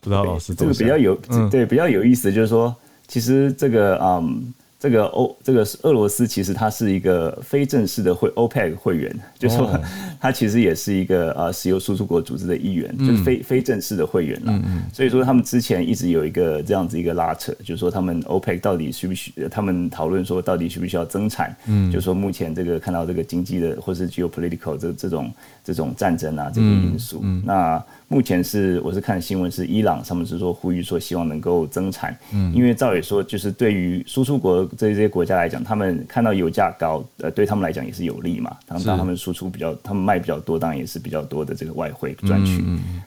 [0.00, 1.14] 不知道老师这个比较有
[1.50, 2.74] 对比较有意思，就是说
[3.06, 4.54] 其实这个嗯。
[4.78, 9.78] 这个欧这个是俄罗斯，其实它是一个非正式的会 OPEC 会员，就说
[10.20, 14.62] 它其实也是一个呃石油输出国组织的一员，就是非非正式的会员了。
[14.92, 21.56] 所以说他们之前一直有一个这样子一个拉扯，就是说他们 OPEC 到底需不需，他们讨论说到底需不需要增产？
[21.66, 25.32] 嗯，就说目前这个看到这个经济的或是 geopolitical 这这种
[25.64, 27.82] 这种战争啊这个因素，那。
[28.08, 38.56] 目前是我是看新闻是伊朗，他们是说呼吁说希望能够增产，嗯，因为照理说就是对于输出国这些国家来讲，他们看到油价高，呃，对他们来讲也是有利嘛。
[38.66, 42.64] 当当他们输出比较，他们卖比较多，当然也是比较多的这个外汇赚取。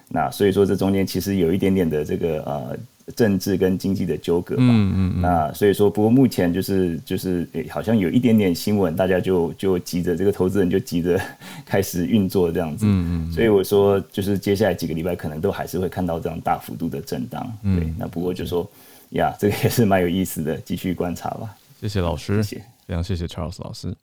[0.10, 2.78] 那所以说这中间其实有一点点的这个呃。
[3.16, 11.20] 政治跟经济的纠葛嘛，嗯嗯那所以说，不过目前就是就是好像有一点点新闻，大家就就急着这个投资人就急着
[11.66, 18.70] 开始运作这样子，嗯嗯，所以我说就是接下来几个礼拜可能都还是会看到这样大幅度的震荡，对，那不过就说
[19.12, 21.56] 呀，这个也是蛮有意思的， 继续观察吧。
[21.82, 23.96] 谢谢老师，谢谢，非常谢谢 Charles 老师。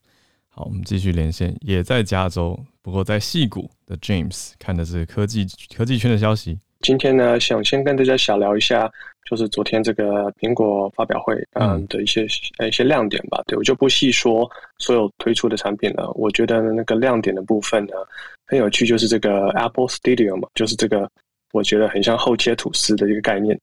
[0.48, 5.46] 好，我们继续连线，也在加州，不过在戏谷的 James 看的是科技
[5.76, 6.58] 科技圈的消息。
[6.86, 8.88] 今天呢，想先跟大家小聊一下，
[9.28, 12.24] 就是昨天这个苹果发表会，嗯的一些
[12.64, 13.42] 一些亮点吧。
[13.48, 16.12] 对我就不细说所有推出的产品了。
[16.14, 17.94] 我觉得那个亮点的部分呢，
[18.46, 21.10] 很有趣，就是这个 Apple Studio 嘛，就是这个
[21.52, 23.58] 我觉得很像后切吐司的一个概念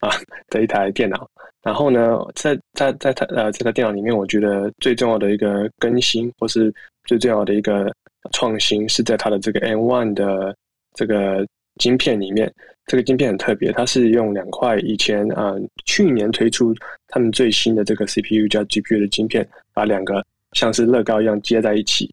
[0.00, 0.10] 啊
[0.50, 1.26] 的一台电脑。
[1.62, 6.70] 然后呢，在在在它呃这台电脑里面，我觉得最重要的一个更新，或是
[7.04, 7.90] 最重要的一个
[8.32, 10.54] 创新，是在它的这个 M1 的
[10.92, 11.42] 这个
[11.78, 12.52] 晶片里面。
[12.86, 15.54] 这个晶片很特别，它是用两块以前啊
[15.84, 16.74] 去年推出
[17.08, 22.08] 他们最新的这个 CPU 加 GPU 的晶片，把两个像是乐高一样接在一起。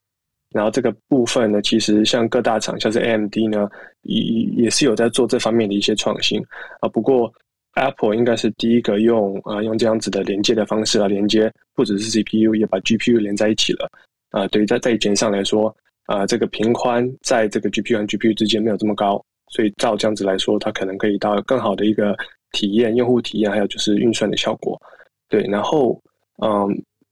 [0.51, 3.70] 然后这个部分呢，其实像各大厂，像是 AMD 呢，
[4.01, 4.22] 也
[4.64, 6.43] 也是有在做这方面的一些创新
[6.82, 6.89] 啊。
[6.89, 7.34] 不过。
[7.76, 13.89] Apple 应该是第一个用啊用这样子的连接的方式来连接，不只是 CPU，也把 GPU 连在一起了
[14.30, 14.45] 啊。
[14.49, 19.20] 对于在在以前上来说啊，这个频宽在这个 GPU 和 GPU 之间没有这么高，
[19.54, 22.18] 所以照这样子来说，它可能可以到更好的一个
[22.54, 24.82] 体验、用户体验，还有就是运算的效果。
[25.30, 26.01] 对，然后
[26.41, 26.68] 嗯，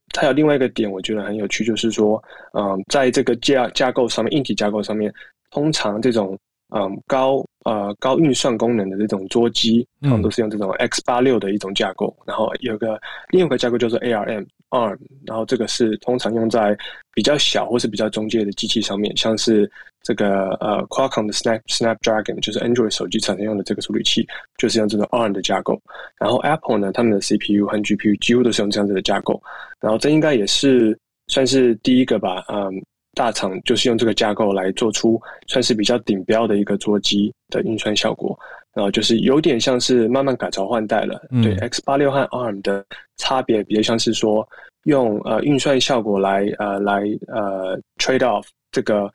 [0.10, 2.22] 它有另外一个点，我觉得很有趣，就是说
[2.54, 5.14] 嗯，在这个架架构上面，硬体架构上面，
[5.52, 6.36] 通常这种
[6.72, 7.46] 嗯高。
[7.64, 13.00] 呃，高运算功能的这种桌机，他们都是用这种 x 八六的一种架构，然后有个
[13.30, 14.98] 另一个架构叫做 ARM ARM，
[15.28, 16.76] 然后这个是通常用在
[17.14, 25.80] 比较小或是比较中介的机器上面，像是这个呃 Qualcomm 的 Snap Snapdragon，就是 Android 手机常用的这个处理器，就是用这种 ARM 的架构。
[26.18, 29.40] 然后 Apple 呢，他们的 CPU 和 GPU 几乎都是用这样子的架构，
[29.80, 30.98] 然后这应该也是
[31.28, 32.84] 算是第一个吧，嗯。
[33.14, 38.38] 大厂就是用这个架构来做出算是比较顶标的一个桌机的运算效果，
[38.74, 41.22] 然后就是有点像是慢慢改朝换代了。
[41.44, 42.86] 对，X 八六和 ARM 的
[43.18, 44.48] 差别比较像是说
[44.84, 49.12] 用呃运算效果来呃来呃 trade off 这个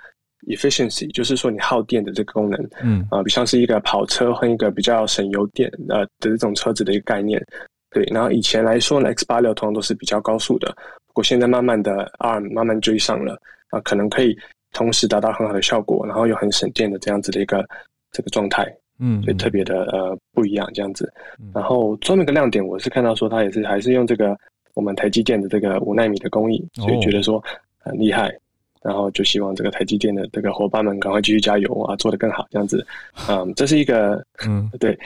[0.46, 7.42] efficiency，就是说你耗电的这个功能，嗯啊，比像是一个跑车和一个比较省油电呃的这种车子的一个概念。
[7.90, 10.68] 对，然后以前来说呢，X 八六通常都是比较高速的，
[11.06, 13.40] 不过现在慢慢的 ARM 慢慢追上了。
[13.70, 14.36] 啊，可能可以
[14.72, 17.66] 同时达到很好的效果，然后又很省电的这样子的一个
[18.12, 18.66] 这个状态，
[18.98, 21.12] 嗯，所以特别的呃不一样这样子。
[21.54, 24.36] 然后专门一个亮点，我是看到说它也是还是用这个
[24.74, 27.42] 我们台积电的这个五纳米的工艺，所以觉得说
[27.78, 28.34] 很厉害。
[28.82, 32.86] 然后就希望这个台积电的这个伙伴们赶快继续加油啊，做得更好这样子。
[33.28, 34.96] 嗯，这是一个 嗯 对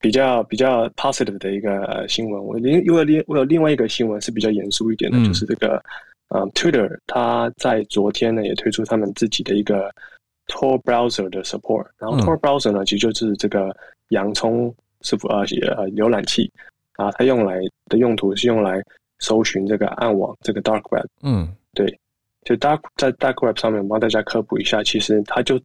[0.00, 2.42] 比较比较 positive 的一个新闻。
[2.42, 5.82] 我另因为另我有另外一个新闻是比较严肃一点的，就是这个。
[6.34, 9.90] 嗯，Twitter 它在昨天呢也推出他们自己的一个
[10.46, 13.74] Tor browser 的 support，然后 Tor browser 呢其实就是这个
[14.08, 15.40] 洋葱是呃
[15.76, 16.50] 呃浏览器
[16.96, 18.82] 啊，它用来的用途是用来
[19.18, 21.06] 搜寻这个暗网这个 dark web。
[21.22, 21.86] 嗯，对，
[22.44, 25.60] 就 dark 在 dark web 上面帮大家科普一下，其实它就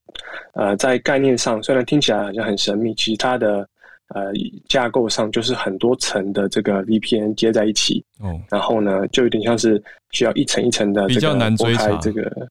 [0.53, 3.67] 呃在概念上虽然听起来好像很神秘，其实它的
[4.15, 4.31] 呃，
[4.69, 9.81] 架构上就是很多层的这个 VPN 接在一起，哦，然后呢，就有点像是
[10.11, 11.95] 需要一层一层的比较难追查。
[11.97, 12.47] 这个，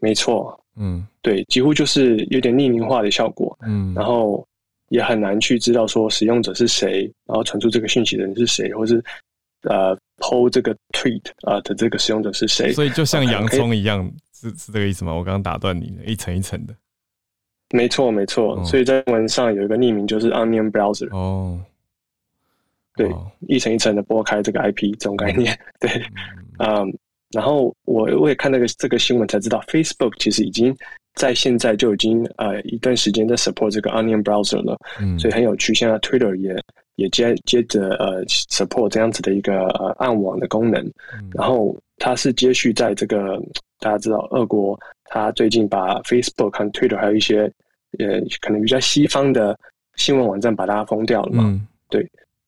[0.00, 4.46] 没错，嗯，对，几乎就是有点匿名化的效果，嗯，然后
[4.90, 9.02] 也很难去知道说使用者是谁，然后传出这个讯息的人是谁，或是
[9.62, 15.12] 呃，PO 这个 tweet 啊的这个使用者是谁，所以就像洋葱一样，是是这个意思吗？
[15.12, 16.74] 我刚刚打断你了，一层一层的。
[17.70, 21.14] 没错，没错，所以在文上有一个匿名，就是 Onion Browser。
[21.14, 21.60] 哦，
[22.96, 23.10] 对，
[23.46, 25.58] 一层一层的剥开这个 IP 这种概念。
[25.78, 25.90] 对，
[26.58, 26.90] 嗯，
[27.30, 30.74] 然后我我也看那个这个新闻才知道，Facebook 其实已经
[31.14, 34.78] 在现在就已经呃一段时间在 support 这个 Onion Browser 了。
[34.98, 35.74] 嗯，所以很有趣。
[35.74, 36.56] 现在 Twitter 也
[36.96, 40.90] 也接接着呃 support 这样子的一个呃暗网的功能。
[41.34, 43.36] 然后它是接续在这个
[43.80, 47.42] 大家知道，俄国它最近把 Facebook 和 Twitter 还有一些
[47.98, 49.58] 呃，可能比较西方的
[49.96, 51.44] 新闻网站把它封掉了嘛？
[51.88, 52.06] 对，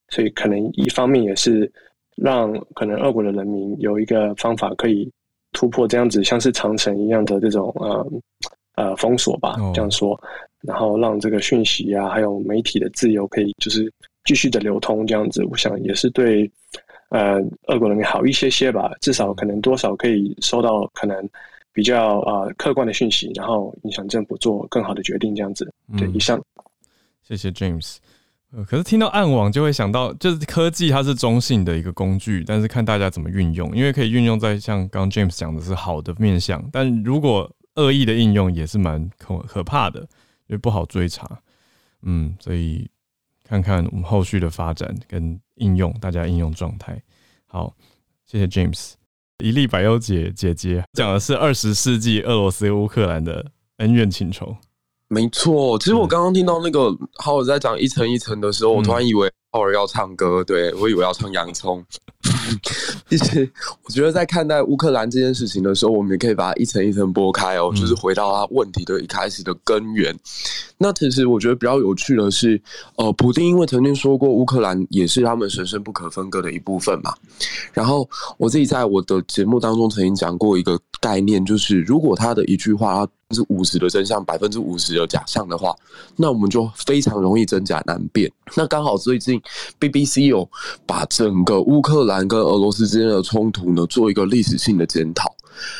[0.09, 1.71] 所以可能一方面也是
[2.15, 5.11] 让可能俄国的人民有一个方法可以
[5.51, 8.07] 突破这样子像是长城一样的这种呃
[8.75, 10.19] 呃封锁吧，这样说，
[10.61, 13.91] 然后让这个讯息啊，还有媒体的自由可以就是
[14.25, 16.49] 继续的流通，这样子，我想也是对
[17.11, 21.29] 呃俄国人民好一些些吧，至少可能多少可以收到可能。
[21.73, 25.73] 比较啊客观的讯息，然后影响政府做更好的决定，这样子。
[25.97, 26.37] 对，以上。
[27.23, 27.95] 谢谢 James。
[28.51, 40.07] 呃，可是听到暗网就会想到，就是科技它是中性的一个工具，但是看大家怎么运用，因为可以运用在像刚 James 讲的是好的面向，但如果恶意的应用也是蛮可可怕的，因
[40.47, 41.39] 为不好追查。
[42.01, 42.85] 嗯，所以
[43.51, 46.97] 看看我们后续的发展跟应用，大家应用状态。
[47.47, 47.75] 好，
[48.25, 48.93] 谢谢 James。
[49.43, 53.45] 一粒百优姐姐姐讲的是二十世纪俄罗斯乌克兰的
[53.79, 54.55] 恩怨情仇。
[55.09, 61.83] 没错，其实我刚刚听到那个浩子在讲一层一层的时候，我突然以为浩尔要唱歌，对我以为要唱洋葱。
[63.09, 63.49] 其实
[63.83, 70.17] 我觉得在看待乌克兰这件事情的时候，我们也可以把它一层一层剥开哦，就是回到它问题的一开始的根源。
[70.77, 72.61] 那其实我觉得比较有趣的是，
[72.95, 77.13] 呃，普丁因为曾经说过乌克兰也是他们神圣不可分割的一部分嘛。
[77.73, 85.75] 然后我自己在我的节目当中曾经讲过一个概念，就是如果他的一句话是五十的真相，百分之五十的假象的话，
[86.15, 88.31] 那我们就非常容易真假难辨。
[88.55, 89.40] 那刚好最近
[89.79, 90.49] BBC 有
[90.85, 95.33] 把整个乌克兰跟俄罗斯之间的冲突呢做一个历史性的检讨，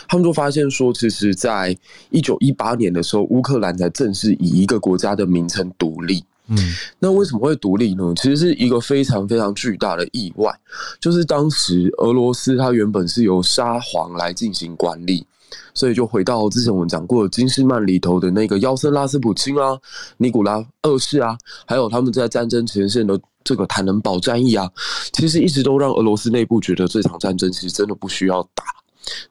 [0.08, 1.76] 他们就发现说，其实在
[2.10, 6.24] 一九一八年的时候，乌克兰才正式以一个国家的名称独立。
[6.48, 6.58] 嗯，
[7.00, 8.14] 那为什么会独立呢？
[8.16, 10.54] 其实是一个非常非常巨大的意外，
[11.00, 15.26] 就是当时俄罗斯它原本是由沙皇来进行管理。
[15.74, 19.78] 所以就回到之前我们讲过的金士曼里头的那个妖森拉斯普京啊、
[20.18, 24.70] 尼古拉二世啊，还有他们在战争前线的这个坦能堡战役啊，
[25.14, 28.64] 其实一直都让俄罗斯内部觉得这场战争其实真的不需要打。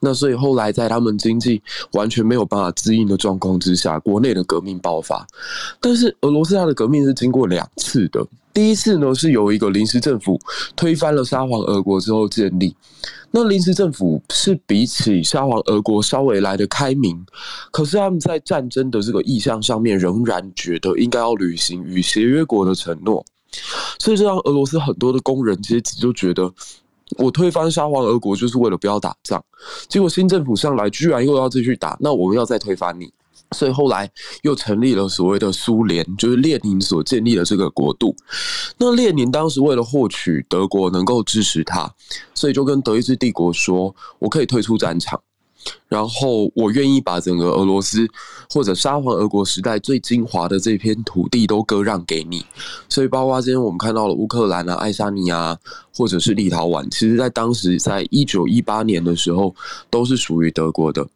[0.01, 5.25] 那所以后来在他们经济完全没有办法支应的状况之下，国内的革命爆发。
[5.81, 8.27] 但是俄罗斯它的革命是经过两次的。
[8.53, 10.39] 第一次呢，是由一个临时政府
[10.75, 12.75] 推翻了沙皇俄国之后建立。
[13.31, 17.25] 那临时政府是比起沙皇俄国稍微来的开明，
[17.71, 23.25] 可是他们在战争的这个意向上面，仍然觉得应该要履行与协约国的承诺。
[23.99, 26.53] 所以这让俄罗斯很多的工人阶级就觉得，
[27.19, 29.43] 我推翻沙皇俄国就是为了不要打仗。
[29.89, 33.13] 结果新政府上来，居然又要继续打，那我们要再推翻你。
[33.57, 34.09] 所以后来
[34.43, 38.15] 又成立了所谓的苏联，就是列宁所建立的这个国度。
[38.79, 41.93] 那列宁当时为了获取德国能够支持他，
[42.33, 45.21] 所以就跟德意志帝国说：“我可以退出战场，
[45.89, 48.07] 然后我愿意把整个俄罗斯
[48.49, 52.45] 或者沙皇俄国时代最精华的这片土地都割让给你。”
[52.89, 55.59] 所以包括今天我们看到了乌克兰啊、爱沙尼亚
[55.95, 59.55] 或者是立陶宛，其实在当时在一九一八年的时候
[59.91, 61.07] 都是属于德国的。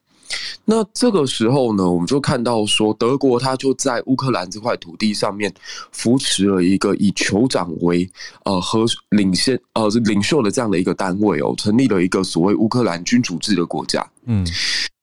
[0.64, 5.53] 那这个时候呢，我们就看到说，德国它就在乌克兰这块土地上面
[5.93, 8.11] 扶持了一个以酋长为
[8.45, 14.07] 呃和领先呃领袖的这样的一个单位哦，成立了一个所谓乌克兰君主制的国家。
[14.25, 14.47] 嗯。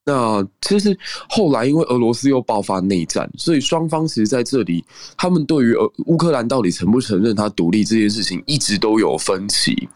[0.04, 0.98] 那其实
[1.28, 4.84] 后来，因为俄罗斯又爆发内战，所以双方其实在这里，
[5.16, 9.88] 他们对于俄乌克兰到底承不承认它独立这件事情，一直都有分歧。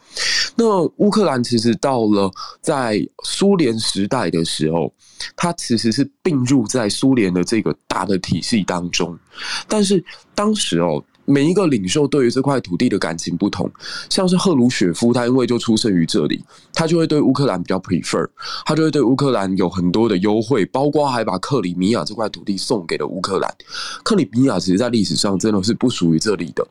[0.54, 2.30] 那乌克兰其实到了
[2.60, 4.92] 在苏联时代的时候，
[5.34, 9.18] 它其实是并入在苏联的这个大的体系当中，
[9.66, 10.04] 但是
[10.34, 11.02] 当时哦。
[11.26, 13.70] 每一个领袖对于这块土地的感情不同，
[14.08, 18.26] 像是赫鲁雪夫，他因为就出生于这里，他就会对乌克兰比较 prefer，
[18.64, 23.54] 他就会对乌克兰有很多的优惠，包括还把克里米亚这块土地送给了乌克兰。
[24.02, 26.66] 克里米亚其实在历史上真的是不属于这里的。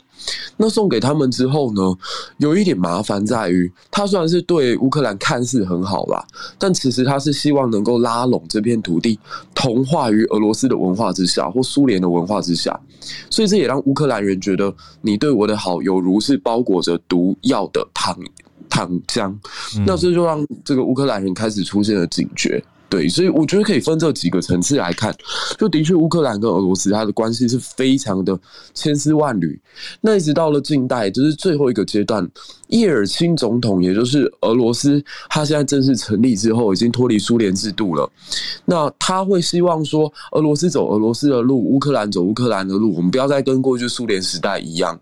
[0.57, 1.81] 那送给他们之后呢，
[2.37, 6.25] 有一点麻烦在于，他虽然是对乌克兰看似很好啦，
[6.57, 9.19] 但其实他是希望能够拉拢这片土地，
[9.53, 12.79] 同化于俄罗斯的文化之下或苏联的文化之下，
[13.29, 14.35] 所以这也让乌克兰人。
[14.45, 18.15] 觉得你对我的好，有如是包裹着毒药的糖
[18.69, 19.33] 糖浆，
[19.87, 22.63] 那这就让这个乌克兰人开始出现了警觉。
[22.87, 25.13] 对，所以我觉得可以分这几个层次来看，
[25.57, 28.39] 就的确乌克兰跟俄罗斯它的关系是非常的
[28.73, 29.59] 千丝万缕。
[30.01, 32.25] 那一直到了近代，就是最后一个阶段，
[32.67, 38.09] 叶尔钦总统，也就是俄罗斯，他现在正式成立之后，已经脱离苏联制度了。
[38.65, 44.97] 那他会希望说，俄罗斯走俄罗斯的路，乌克兰走乌克兰的路，我们不要再跟过去苏联时代一样，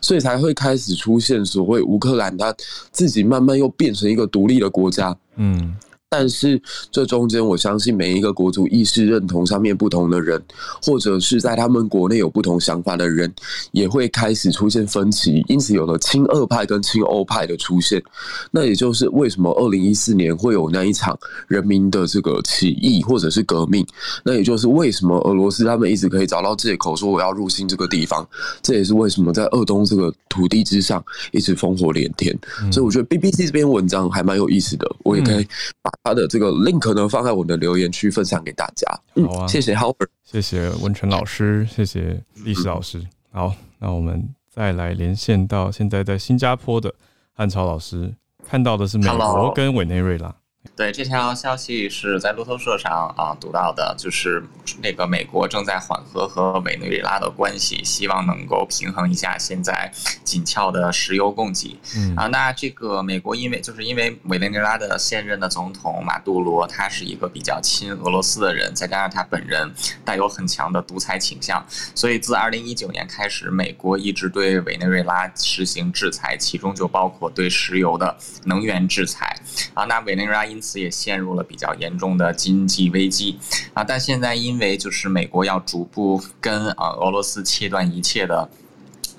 [0.00, 2.54] 所以才会开始出现所谓乌克兰，它
[2.90, 5.16] 自己慢慢又变成一个独立的国家。
[5.36, 5.74] 嗯。
[6.10, 10.42] 但是这中间，我相信每一个国族意识认同上面不同的人，
[10.82, 13.30] 或者是在他们国内有不同想法的人，
[13.72, 18.02] 也会开始出现分歧，因此有了亲俄派跟亲欧派的出现。
[18.50, 23.86] 那也就是为什么二零一四年会有那一场人民的这个起义或者是革命。
[24.24, 28.26] 那也就是为什么俄罗斯他们一直可以找到借口说我要入侵这个地方。
[28.62, 32.34] 这也是为什么在鄂东这个土地之上一直烽火连天。
[32.72, 35.46] 所以我觉得 BBC 这篇文章还蛮有意思的，我也可以
[35.82, 35.90] 把。
[36.02, 38.86] 他的这个 link 呢，放在我的留言区分享给大家。
[39.26, 43.04] 好啊，谢谢 Howard，谢谢文成老师，谢谢历史老师。
[43.30, 46.94] 好，那我们再来连线到现在在新加坡的
[47.32, 48.14] 汉超老师，
[48.46, 50.34] 看到的是美国跟委内瑞拉。
[50.76, 54.42] 对这条消息是在路透社上啊读到的，就是
[54.80, 59.90] 那个美国正在缓和和委内瑞拉的关系，希望能够平衡一下现在
[60.22, 61.76] 紧俏的石油供给。
[61.96, 69.68] 嗯啊，那这个美国因为就是因为委内瑞拉的现任的总统马杜罗，他是一个比较亲俄罗斯的人，再加上他本人
[70.04, 71.64] 带有很强的独裁倾向，
[71.94, 79.36] 所以自二零一九年开始，美国一直对委内瑞拉实行制裁，其中就包括对石油的能源制裁。
[79.74, 80.78] 啊，那委内瑞拉因因此。
[80.78, 83.36] 也陷入了比较严重的经济危机
[83.74, 83.82] 啊！
[83.82, 88.48] 但现在因为就是美国要逐步跟啊俄罗斯切断一切的。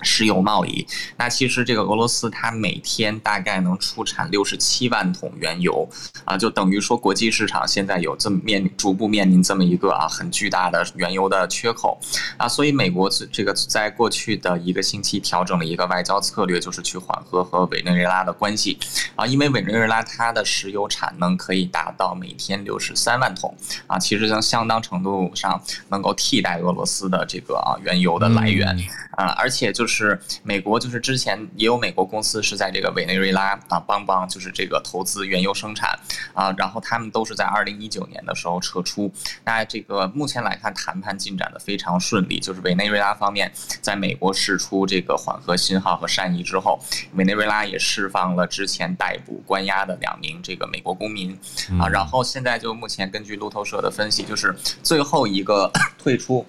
[0.02, 0.86] 石油贸易，
[1.16, 5.88] 那其实这个俄罗斯它每天大概能出产六十七万桶原油，
[6.24, 12.00] 啊，就等于说国际市场现在有这么面逐步面临这么一个啊很巨大的原油的缺口，
[12.36, 18.78] 啊，所以美国这个在过去的一个星期调整了一个外交策略，就是去缓和和委内瑞拉的关系，
[19.14, 23.54] 啊，因为委内瑞拉它的石油产能可以达到每天六十三万桶，
[23.86, 28.68] 啊，其实在相当程度上能够替代俄罗斯的这个啊原油的来源，
[29.12, 29.89] 啊，而且就是。
[29.90, 35.98] 是美国，就是之前也有美国公司是在这个委内瑞拉啊帮帮，就是这个投资原油生产
[36.32, 39.12] 啊，然后他们都是在二零一九年的时候撤出。
[39.44, 46.78] 那这个目前来看，谈判进展的非常顺利，就是委内瑞拉方面在美国释出这个缓和信号和善意之后，
[47.14, 51.36] 委内瑞拉也释放了之前逮捕关押的两名这个美国公民
[51.80, 56.46] 啊，然后现在就目前根据路透社的分析，就是最后一个 退出。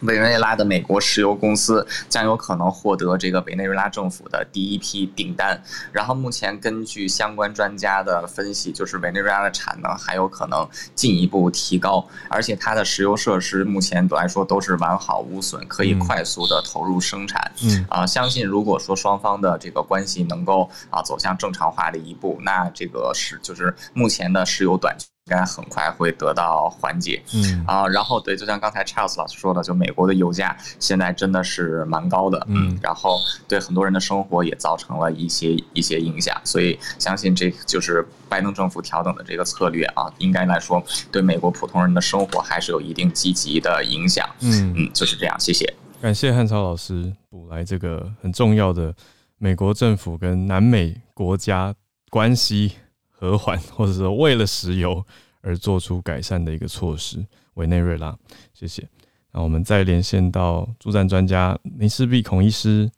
[0.00, 5.62] 委内瑞拉的美国石油公司将有可能获得这个委内瑞拉政府的第一批订单。
[5.92, 17.52] 然后，目前根据相关专家的分析，就是委内瑞拉的产能还有可能进一步提高，而且它的石油设施目前来说都是完好无损，可以快速的投入生产。
[17.62, 25.11] 嗯啊，相信如果说双方的这个关系能够啊走向正常化的一步，那这个是就是目前的石油短缺。
[25.26, 27.64] 应该很快会得到缓解，嗯。
[27.64, 44.74] 啊，然后对，就像刚才 Charles 老师说的，就美国的油价现在真的是蛮高的，嗯，然后对很多人的生活也造成了一些一些影响，所以相信这就是拜登政府调整的这个策略啊，应该来说对美国普通人的生活还是有一定积极的影响，嗯。
[44.76, 48.92] 嗯，就是这样，谢谢，感谢汉超老师补来这个很重要的
[49.38, 51.72] 美国政府跟南美国家
[52.10, 52.72] 关系。
[53.22, 55.00] 和缓， 或者说为了石油
[55.42, 58.18] 而做出改善的一个措施，委内瑞拉，
[58.52, 58.88] 谢谢。
[59.30, 62.90] 那我们再连线到助战专家林世璧孔医师。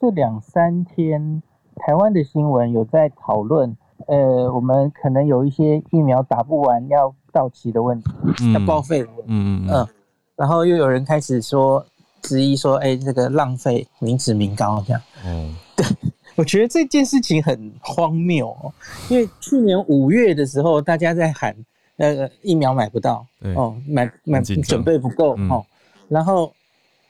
[0.00, 1.40] 这两三天
[1.76, 3.76] 台湾的新闻有在讨论，
[4.08, 9.24] 呃，我们可能有一些疫苗打不完要到期的问题，要报废的问题。
[9.28, 9.88] 嗯嗯嗯。
[10.34, 11.86] 然后又有人开始说
[12.20, 15.00] 质疑说，哎，这个浪费民脂民膏这样。
[15.24, 15.86] 嗯，对。
[16.34, 18.72] 我觉得这件事情很荒谬哦，
[19.08, 21.54] 因为去年五月的时候，大家在喊
[21.98, 25.64] 呃疫苗买不到，哦买买准备不够哦，
[26.08, 26.52] 然后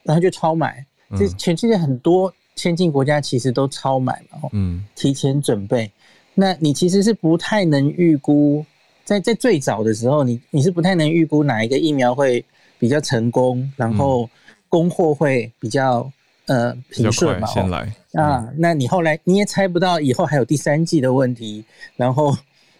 [0.02, 0.84] 然后就超买，
[1.16, 5.90] 这全世界很多先进国家其实都超买嘛，嗯，提前准备，
[6.34, 8.64] 那你其实是不太能预估，
[9.04, 12.44] 在在最早的时候，你你是不太能预估哪一个疫苗会
[12.78, 14.28] 比较成功，然后
[14.68, 16.10] 供货会比较。
[16.46, 18.48] 呃，平顺嘛，先来啊。
[18.56, 21.64] 那你后来你也猜不到以后还有第三季的问题，
[21.96, 22.36] 然后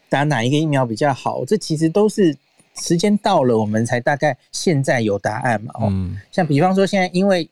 [0.09, 1.45] 打哪一个疫苗比较好？
[1.45, 2.37] 这其实都是
[2.81, 5.73] 时间到了，我们才大概现在有答案嘛。
[5.75, 5.93] 哦，
[6.33, 7.49] 像比方说现在因为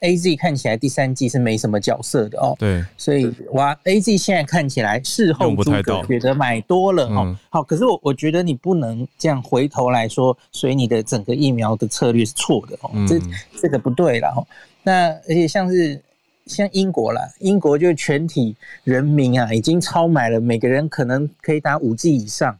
[0.00, 7.36] A Z 看起来第三季是没什么角色的哦，对，所以哇，A Z 现在看起来事后诸葛觉得买多了哦。
[7.50, 13.20] 好，可是我我觉得你不能这样回头来说，所以你的整个疫苗的策略是错的哦，这
[13.60, 14.42] 这个不对了哦。
[14.82, 16.00] 那而且像是
[16.46, 22.58] 像英国啦，英国就全体人民啊，已经超买了，每个人可能可以打五 G 以上，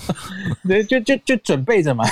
[0.68, 2.04] 对，就就就准备着嘛。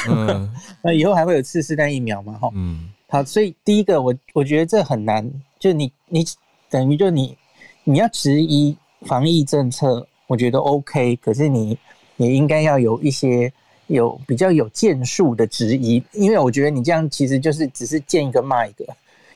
[0.82, 2.32] 那以后还会有次世代疫苗嘛？
[2.34, 6.24] 哈，嗯，好，所以第一个，我我觉得这很难，就你你
[6.70, 7.36] 等于就你
[7.84, 11.76] 你要质疑防疫政策，我觉得 OK，可是你
[12.16, 13.53] 也应该要有一些
[13.88, 18.86] 有比较有建树的质疑，因为我觉得你这样其实就是只是见一个骂一个。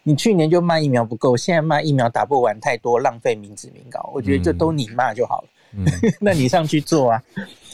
[0.08, 4.10] 你去年就骂疫苗不够，现在骂疫苗打不完太多，浪费民脂民膏。
[4.14, 5.48] 我觉得这都你骂就好了。
[6.18, 7.22] 那你上去做啊。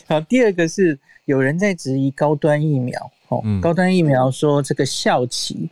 [0.08, 2.98] 好，第二个是有人在质疑高端疫苗。
[3.28, 5.70] 哦，高端疫苗说这个效期，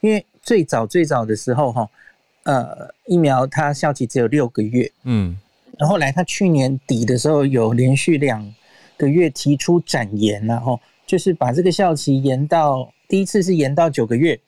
[0.00, 1.88] 因为最早最早的时候哈，
[2.42, 4.92] 呃，疫苗它效期只有六个月。
[5.04, 5.38] 嗯。
[5.78, 8.46] 然后来，他去年底的时候有连续两
[8.98, 14.38] 个月提出展延，然后就是把这个效期延到第一次是延到九个月。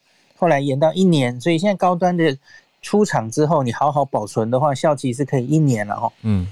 [0.40, 2.34] 后来延到一年，所以现在高端的
[2.80, 6.10] 出厂之后，你好好保存的话，效期是可以一年了哈。
[6.22, 6.46] 嗯，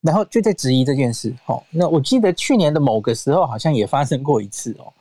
[0.00, 1.32] 然后就在质疑这件事。
[1.46, 4.92] 哦，那我记得去年的某个时候好像也发生过一次哦，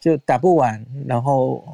[0.00, 1.64] 就打不完，然后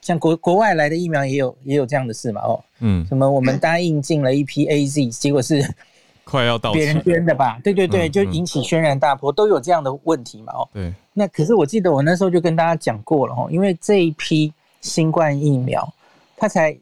[0.00, 2.40] 像国国外来的疫苗也有也有这样的事嘛。
[2.40, 5.64] 哦，嗯，什么我们答应进了一批 A Z，结果是
[6.24, 7.60] 快要到别人捐的吧？
[7.62, 10.52] 对对对，就引起轩然大波，都有这样的问题嘛。
[10.54, 10.92] 哦，对。
[11.12, 14.52] 那可是我记得我那时候就跟大家讲过了哦，因为这一批
[14.82, 15.90] 新冠疫苗，
[16.36, 16.76] 它才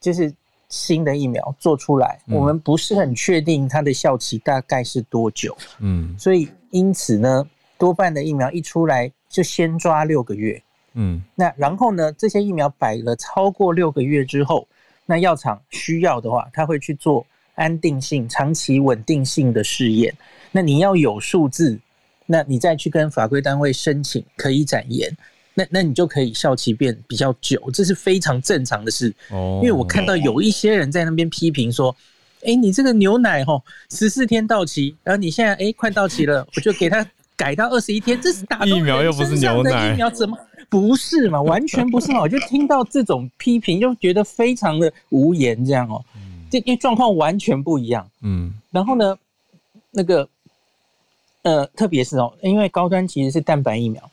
[0.00, 0.32] 就是
[0.70, 5.54] 新的疫苗做出来，我们不是很确定它的效期大概是多久。
[5.80, 7.46] 嗯，所以因此呢，
[7.76, 10.62] 多半的疫苗一出来就先抓六个月。
[10.94, 14.66] 嗯，那然后呢，这些疫苗摆了超过六个月之后，
[15.04, 17.26] 那药厂需要的话，他会去做
[17.56, 20.14] 安定性、长期稳定性的试验。
[20.50, 21.78] 那你要有数字。
[22.32, 25.12] 那你再去跟法规单位申请可以展延，
[25.54, 29.12] 那那你就可以效期变比较久，这是非常正常的事。
[29.30, 31.94] 哦，因为我看到有一些人在那边批评说，
[32.44, 40.36] 哎，你这个牛奶吼十四天到期，然后你现在哎快到期了，我就给他改到二十一天，这是打疫苗又不是牛奶，疫苗怎么
[40.68, 41.40] 不是嘛？
[41.42, 42.20] 完全不是嘛？
[42.20, 46.04] 我就听到这种批评，就觉得非常的无言，这样哦，
[46.50, 48.08] 这因为状况完全不一样。
[48.22, 49.16] 嗯，然后呢，
[49.90, 50.28] 那个。
[51.42, 54.10] 呃，特别是哦，因为高端其实是蛋白疫苗，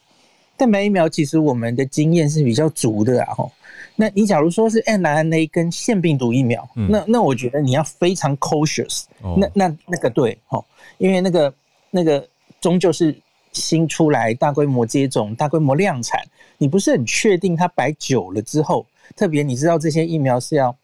[0.57, 3.33] 蛋白疫苗其实我们的经验是比较足的啊。
[3.33, 3.51] 吼，
[3.95, 9.03] 那你假如说是 mRNA 跟腺病毒疫苗，那那我觉得你要非常 cautious。
[9.37, 10.65] 那那那个对，吼，
[10.97, 11.53] 因为那个
[11.91, 12.27] 那个
[12.59, 13.15] 终究是
[13.53, 16.21] 新出来大规模接种、大规模量产，
[16.57, 18.85] 你不是很确定它摆久了之后，
[19.15, 20.75] 特别你知道这些疫苗是要，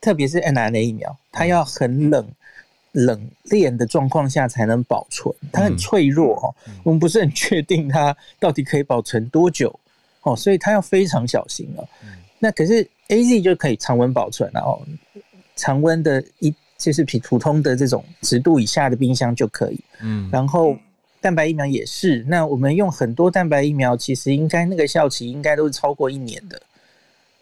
[0.00, 2.26] 特别是 mRNA 疫苗，它要很冷。
[2.96, 6.48] 冷链的状况下才能保存，它很脆弱哦。
[6.82, 9.78] 我们不是很确定它到底可以保存多久
[10.22, 11.86] 哦，所以它要非常小心哦。
[12.38, 14.80] 那可是 A Z 就可以常温保存了哦，
[15.56, 19.78] 常温的一就是比普通的这种十度以下的冰箱就可以。
[20.00, 20.74] 嗯，然后
[21.20, 26.62] 蛋白疫苗也是，那我们用很多蛋白疫苗，其实应该那个效期应该都是超过一年的，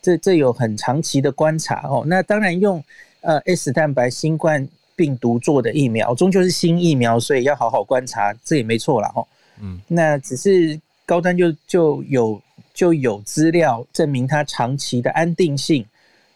[0.03, 2.03] 这这有很长期的观察哦。
[2.09, 2.83] 那当然用
[3.21, 4.69] 呃 S 蛋白新冠。
[4.97, 9.11] 病毒做的疫苗终究是新疫苗，所以要好好观察，这也没错了。
[9.15, 9.27] 哦。
[9.61, 12.41] 嗯，那只是高端就就有
[12.73, 15.85] 就有资料证明它长期的安定性。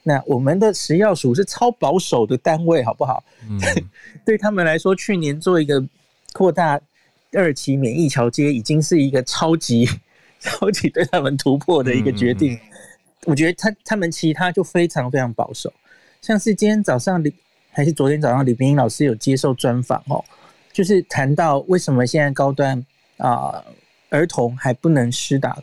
[0.02, 3.22] 那我们的食药署是超保守的单位，好不好？
[3.48, 3.60] 嗯，
[4.24, 5.84] 对他们来说，去年做一个
[6.32, 6.80] 扩大
[7.32, 9.88] 二期免疫桥接，已经是一个超级
[10.40, 12.58] 超级对他们突破的一个决定。
[13.24, 15.72] 我觉得他他们其他就非常非常保守，
[16.22, 17.34] 像是今天早上李。
[17.78, 20.24] 还是昨天早上李冰英老师有接受专访哦，
[20.72, 22.84] 就是谈到为什么现在高端
[23.18, 23.64] 啊
[24.08, 25.56] 儿童还不能施打，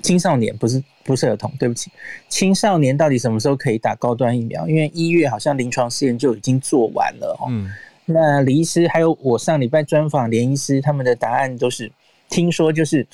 [0.00, 1.90] 青少年不是不是儿童，对不起，
[2.28, 4.68] 青少年到底什么时候可以打高端疫苗？
[4.68, 7.48] 因为一月好像临床试验就已经做完了哦。
[7.50, 7.72] 嗯，
[8.04, 11.90] 那李医师还有我上礼拜专访连医师，他们的答案都是
[12.30, 13.04] 听说就是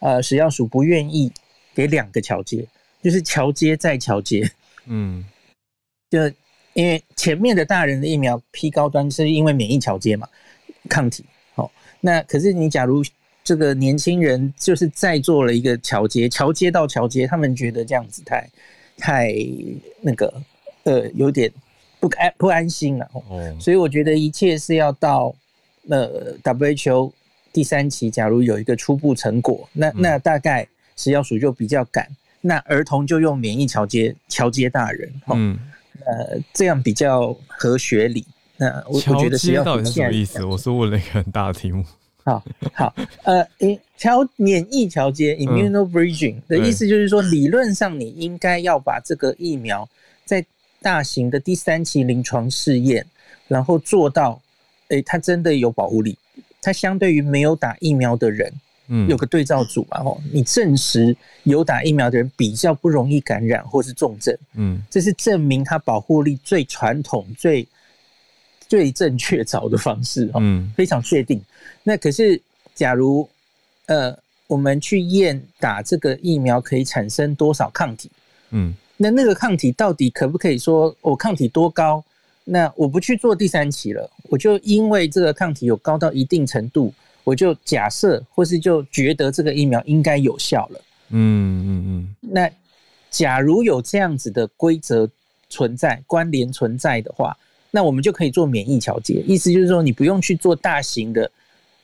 [0.00, 1.32] 呃食药署不愿意
[1.74, 2.66] 给两个桥接，
[3.02, 4.50] 就是桥接再桥接，
[4.84, 5.24] 嗯，
[6.10, 6.30] 就。
[6.74, 10.28] 因为前面的大人的疫苗批高端是因为免疫桥接嘛，
[10.88, 11.24] 抗体。
[11.54, 11.70] 好，
[12.00, 13.02] 那可是你假如
[13.44, 18.50] 这个年轻人就是再做了一个桥接，桥接到桥接，他们觉得这样子太
[18.98, 19.32] 太
[20.00, 20.34] 那个
[20.82, 21.48] 呃有点
[22.00, 23.08] 不安不安心了。
[23.12, 25.32] 哦，所以我觉得一切是要到
[25.88, 27.12] 呃 WHO
[27.52, 30.66] 第三期，假如有一个初步成果，那那大概
[30.96, 32.08] 食药署就比较赶，
[32.40, 35.12] 那儿童就用免疫桥接桥接大人。
[35.32, 35.56] 嗯。
[36.04, 38.24] 呃，这样比较合学理。
[38.56, 40.44] 那我我觉得是要到底是什么意思？
[40.44, 41.84] 我是问了一个很大的题目。
[42.24, 42.42] 好，
[42.72, 42.94] 好，
[43.24, 43.46] 呃，
[43.98, 49.86] 调免疫调节 （immunobridging） 的意思就是说，理论上你应该要把这个疫苗
[50.24, 50.44] 在
[50.80, 53.04] 大型的第三期临床试验，
[53.46, 54.40] 然后做到，
[54.88, 56.16] 哎，它真的有保护力。
[56.62, 58.52] 它相对于没有打疫苗的人。
[58.88, 67.66] 嗯，有个对照组嘛，吼，你证实有打疫苗的人比较不容易感染或是重症，嗯，这是证明它保护力最传统、最
[68.68, 71.40] 最正确找的方式，嗯，非常确定。
[71.82, 72.40] 那可是，
[72.74, 73.26] 假如
[73.86, 74.14] 呃，
[74.46, 78.10] 我们去验打这个疫苗可以产生多少抗体，
[78.50, 82.04] 嗯，那那个抗体到底可不可以说我抗体多高？
[82.46, 86.92] 那我不去做第三期了，我就因为这个抗体有高到一定程度。
[87.24, 90.80] 我就假设，或是就觉得这个疫苗应该有效了。
[91.08, 92.14] 嗯嗯嗯。
[92.20, 92.50] 那
[93.10, 95.08] 假如有这样子的规则
[95.48, 97.36] 存在、关联存在的话，
[97.70, 99.22] 那我们就可以做免疫调节。
[99.26, 101.30] 意思就是说，你不用去做大型的，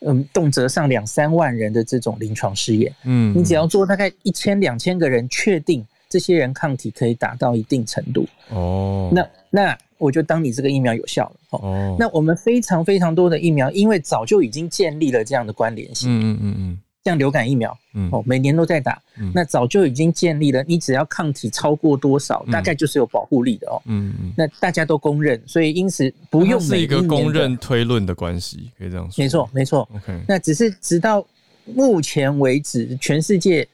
[0.00, 2.94] 嗯，动辄上两三万人的这种临床试验。
[3.04, 3.36] 嗯。
[3.36, 8.26] 你只要做大概一千、两千个人，确定这些人抗体可以达到一定程度。
[8.50, 9.10] 哦。
[9.12, 11.36] 那那我就当你这个疫苗有效了。
[11.50, 16.10] 哦，那我们非常非常多的疫苗，因为早就已经建立了这样的关联性。
[16.10, 16.78] 嗯嗯嗯嗯。
[17.02, 23.80] 像流感疫苗，嗯，哦，每年都在打，嗯那早就已经建立了，你只要抗体超过多少，大概就是有保护力的哦。
[23.86, 24.32] 嗯嗯。
[24.36, 29.22] 那大家都公认，所以因此不用是一个公认推论的关系，可以这样说。
[29.22, 29.88] 没错，没错。
[29.94, 30.20] OK。
[30.28, 31.26] 那只是直到
[31.64, 33.66] 目前为止，全世界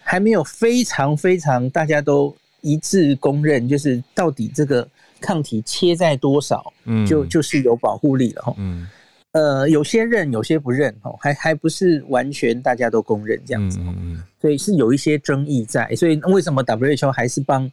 [0.00, 4.88] 还没有非常非常大家都一致公认，就是到底这个
[5.22, 8.54] 抗体切在多少，嗯，就就是有保护力了哈。
[8.58, 8.86] 嗯。
[9.32, 15.88] 呃，有些认，有些不认，哦，还还不是完全大家都公认这样子，嗯所以是有一些争议在。
[15.96, 17.70] 所以为什么 WHO 还是帮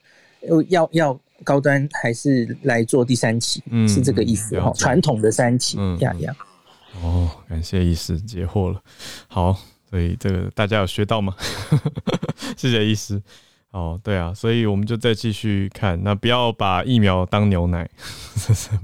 [0.69, 3.61] 要要高端还是来做第三期？
[3.71, 4.71] 嗯是这个意思哈？
[4.77, 6.33] 传统的三期，呀呀。
[7.03, 8.81] 哦，感谢医师解惑了。
[9.27, 9.53] 好，
[9.89, 11.35] 所以这个大家有学到吗？
[12.55, 13.21] 谢谢医师。
[13.71, 17.87] 哦，对啊，所以我们就再继续看，那不要把疫苗当牛奶，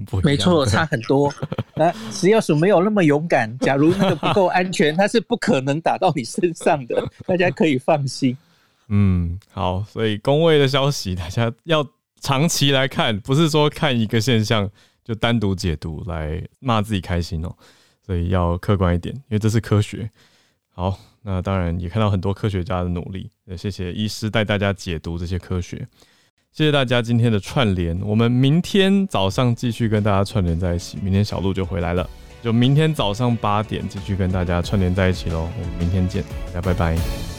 [0.05, 1.33] 不没错，差很多。
[1.75, 8.37] 那只要是没有那么勇敢，假如那个不够安全，它是不可能打到你身上的，大家可以放心。
[8.89, 11.83] 嗯，好，所以工位的消息，大家要
[12.21, 14.69] 长期来看，不是说看一个现象
[15.03, 17.51] 就单独解读来骂自己开心哦，
[18.05, 20.07] 所以要客观一点，因为这是科学。
[20.75, 20.99] 好。
[21.27, 25.87] 那当然也看到很多科学家的努力，也谢谢医师带大家解读这些科学，
[26.51, 32.07] 谢谢大家今天的串联，我们明天早上继续跟大家串联在一起，明天小鹿就回来了，
[32.43, 36.23] 就明天早上八点继续跟大家串联在一起喽，我们明天见，
[36.53, 37.34] 大家拜拜。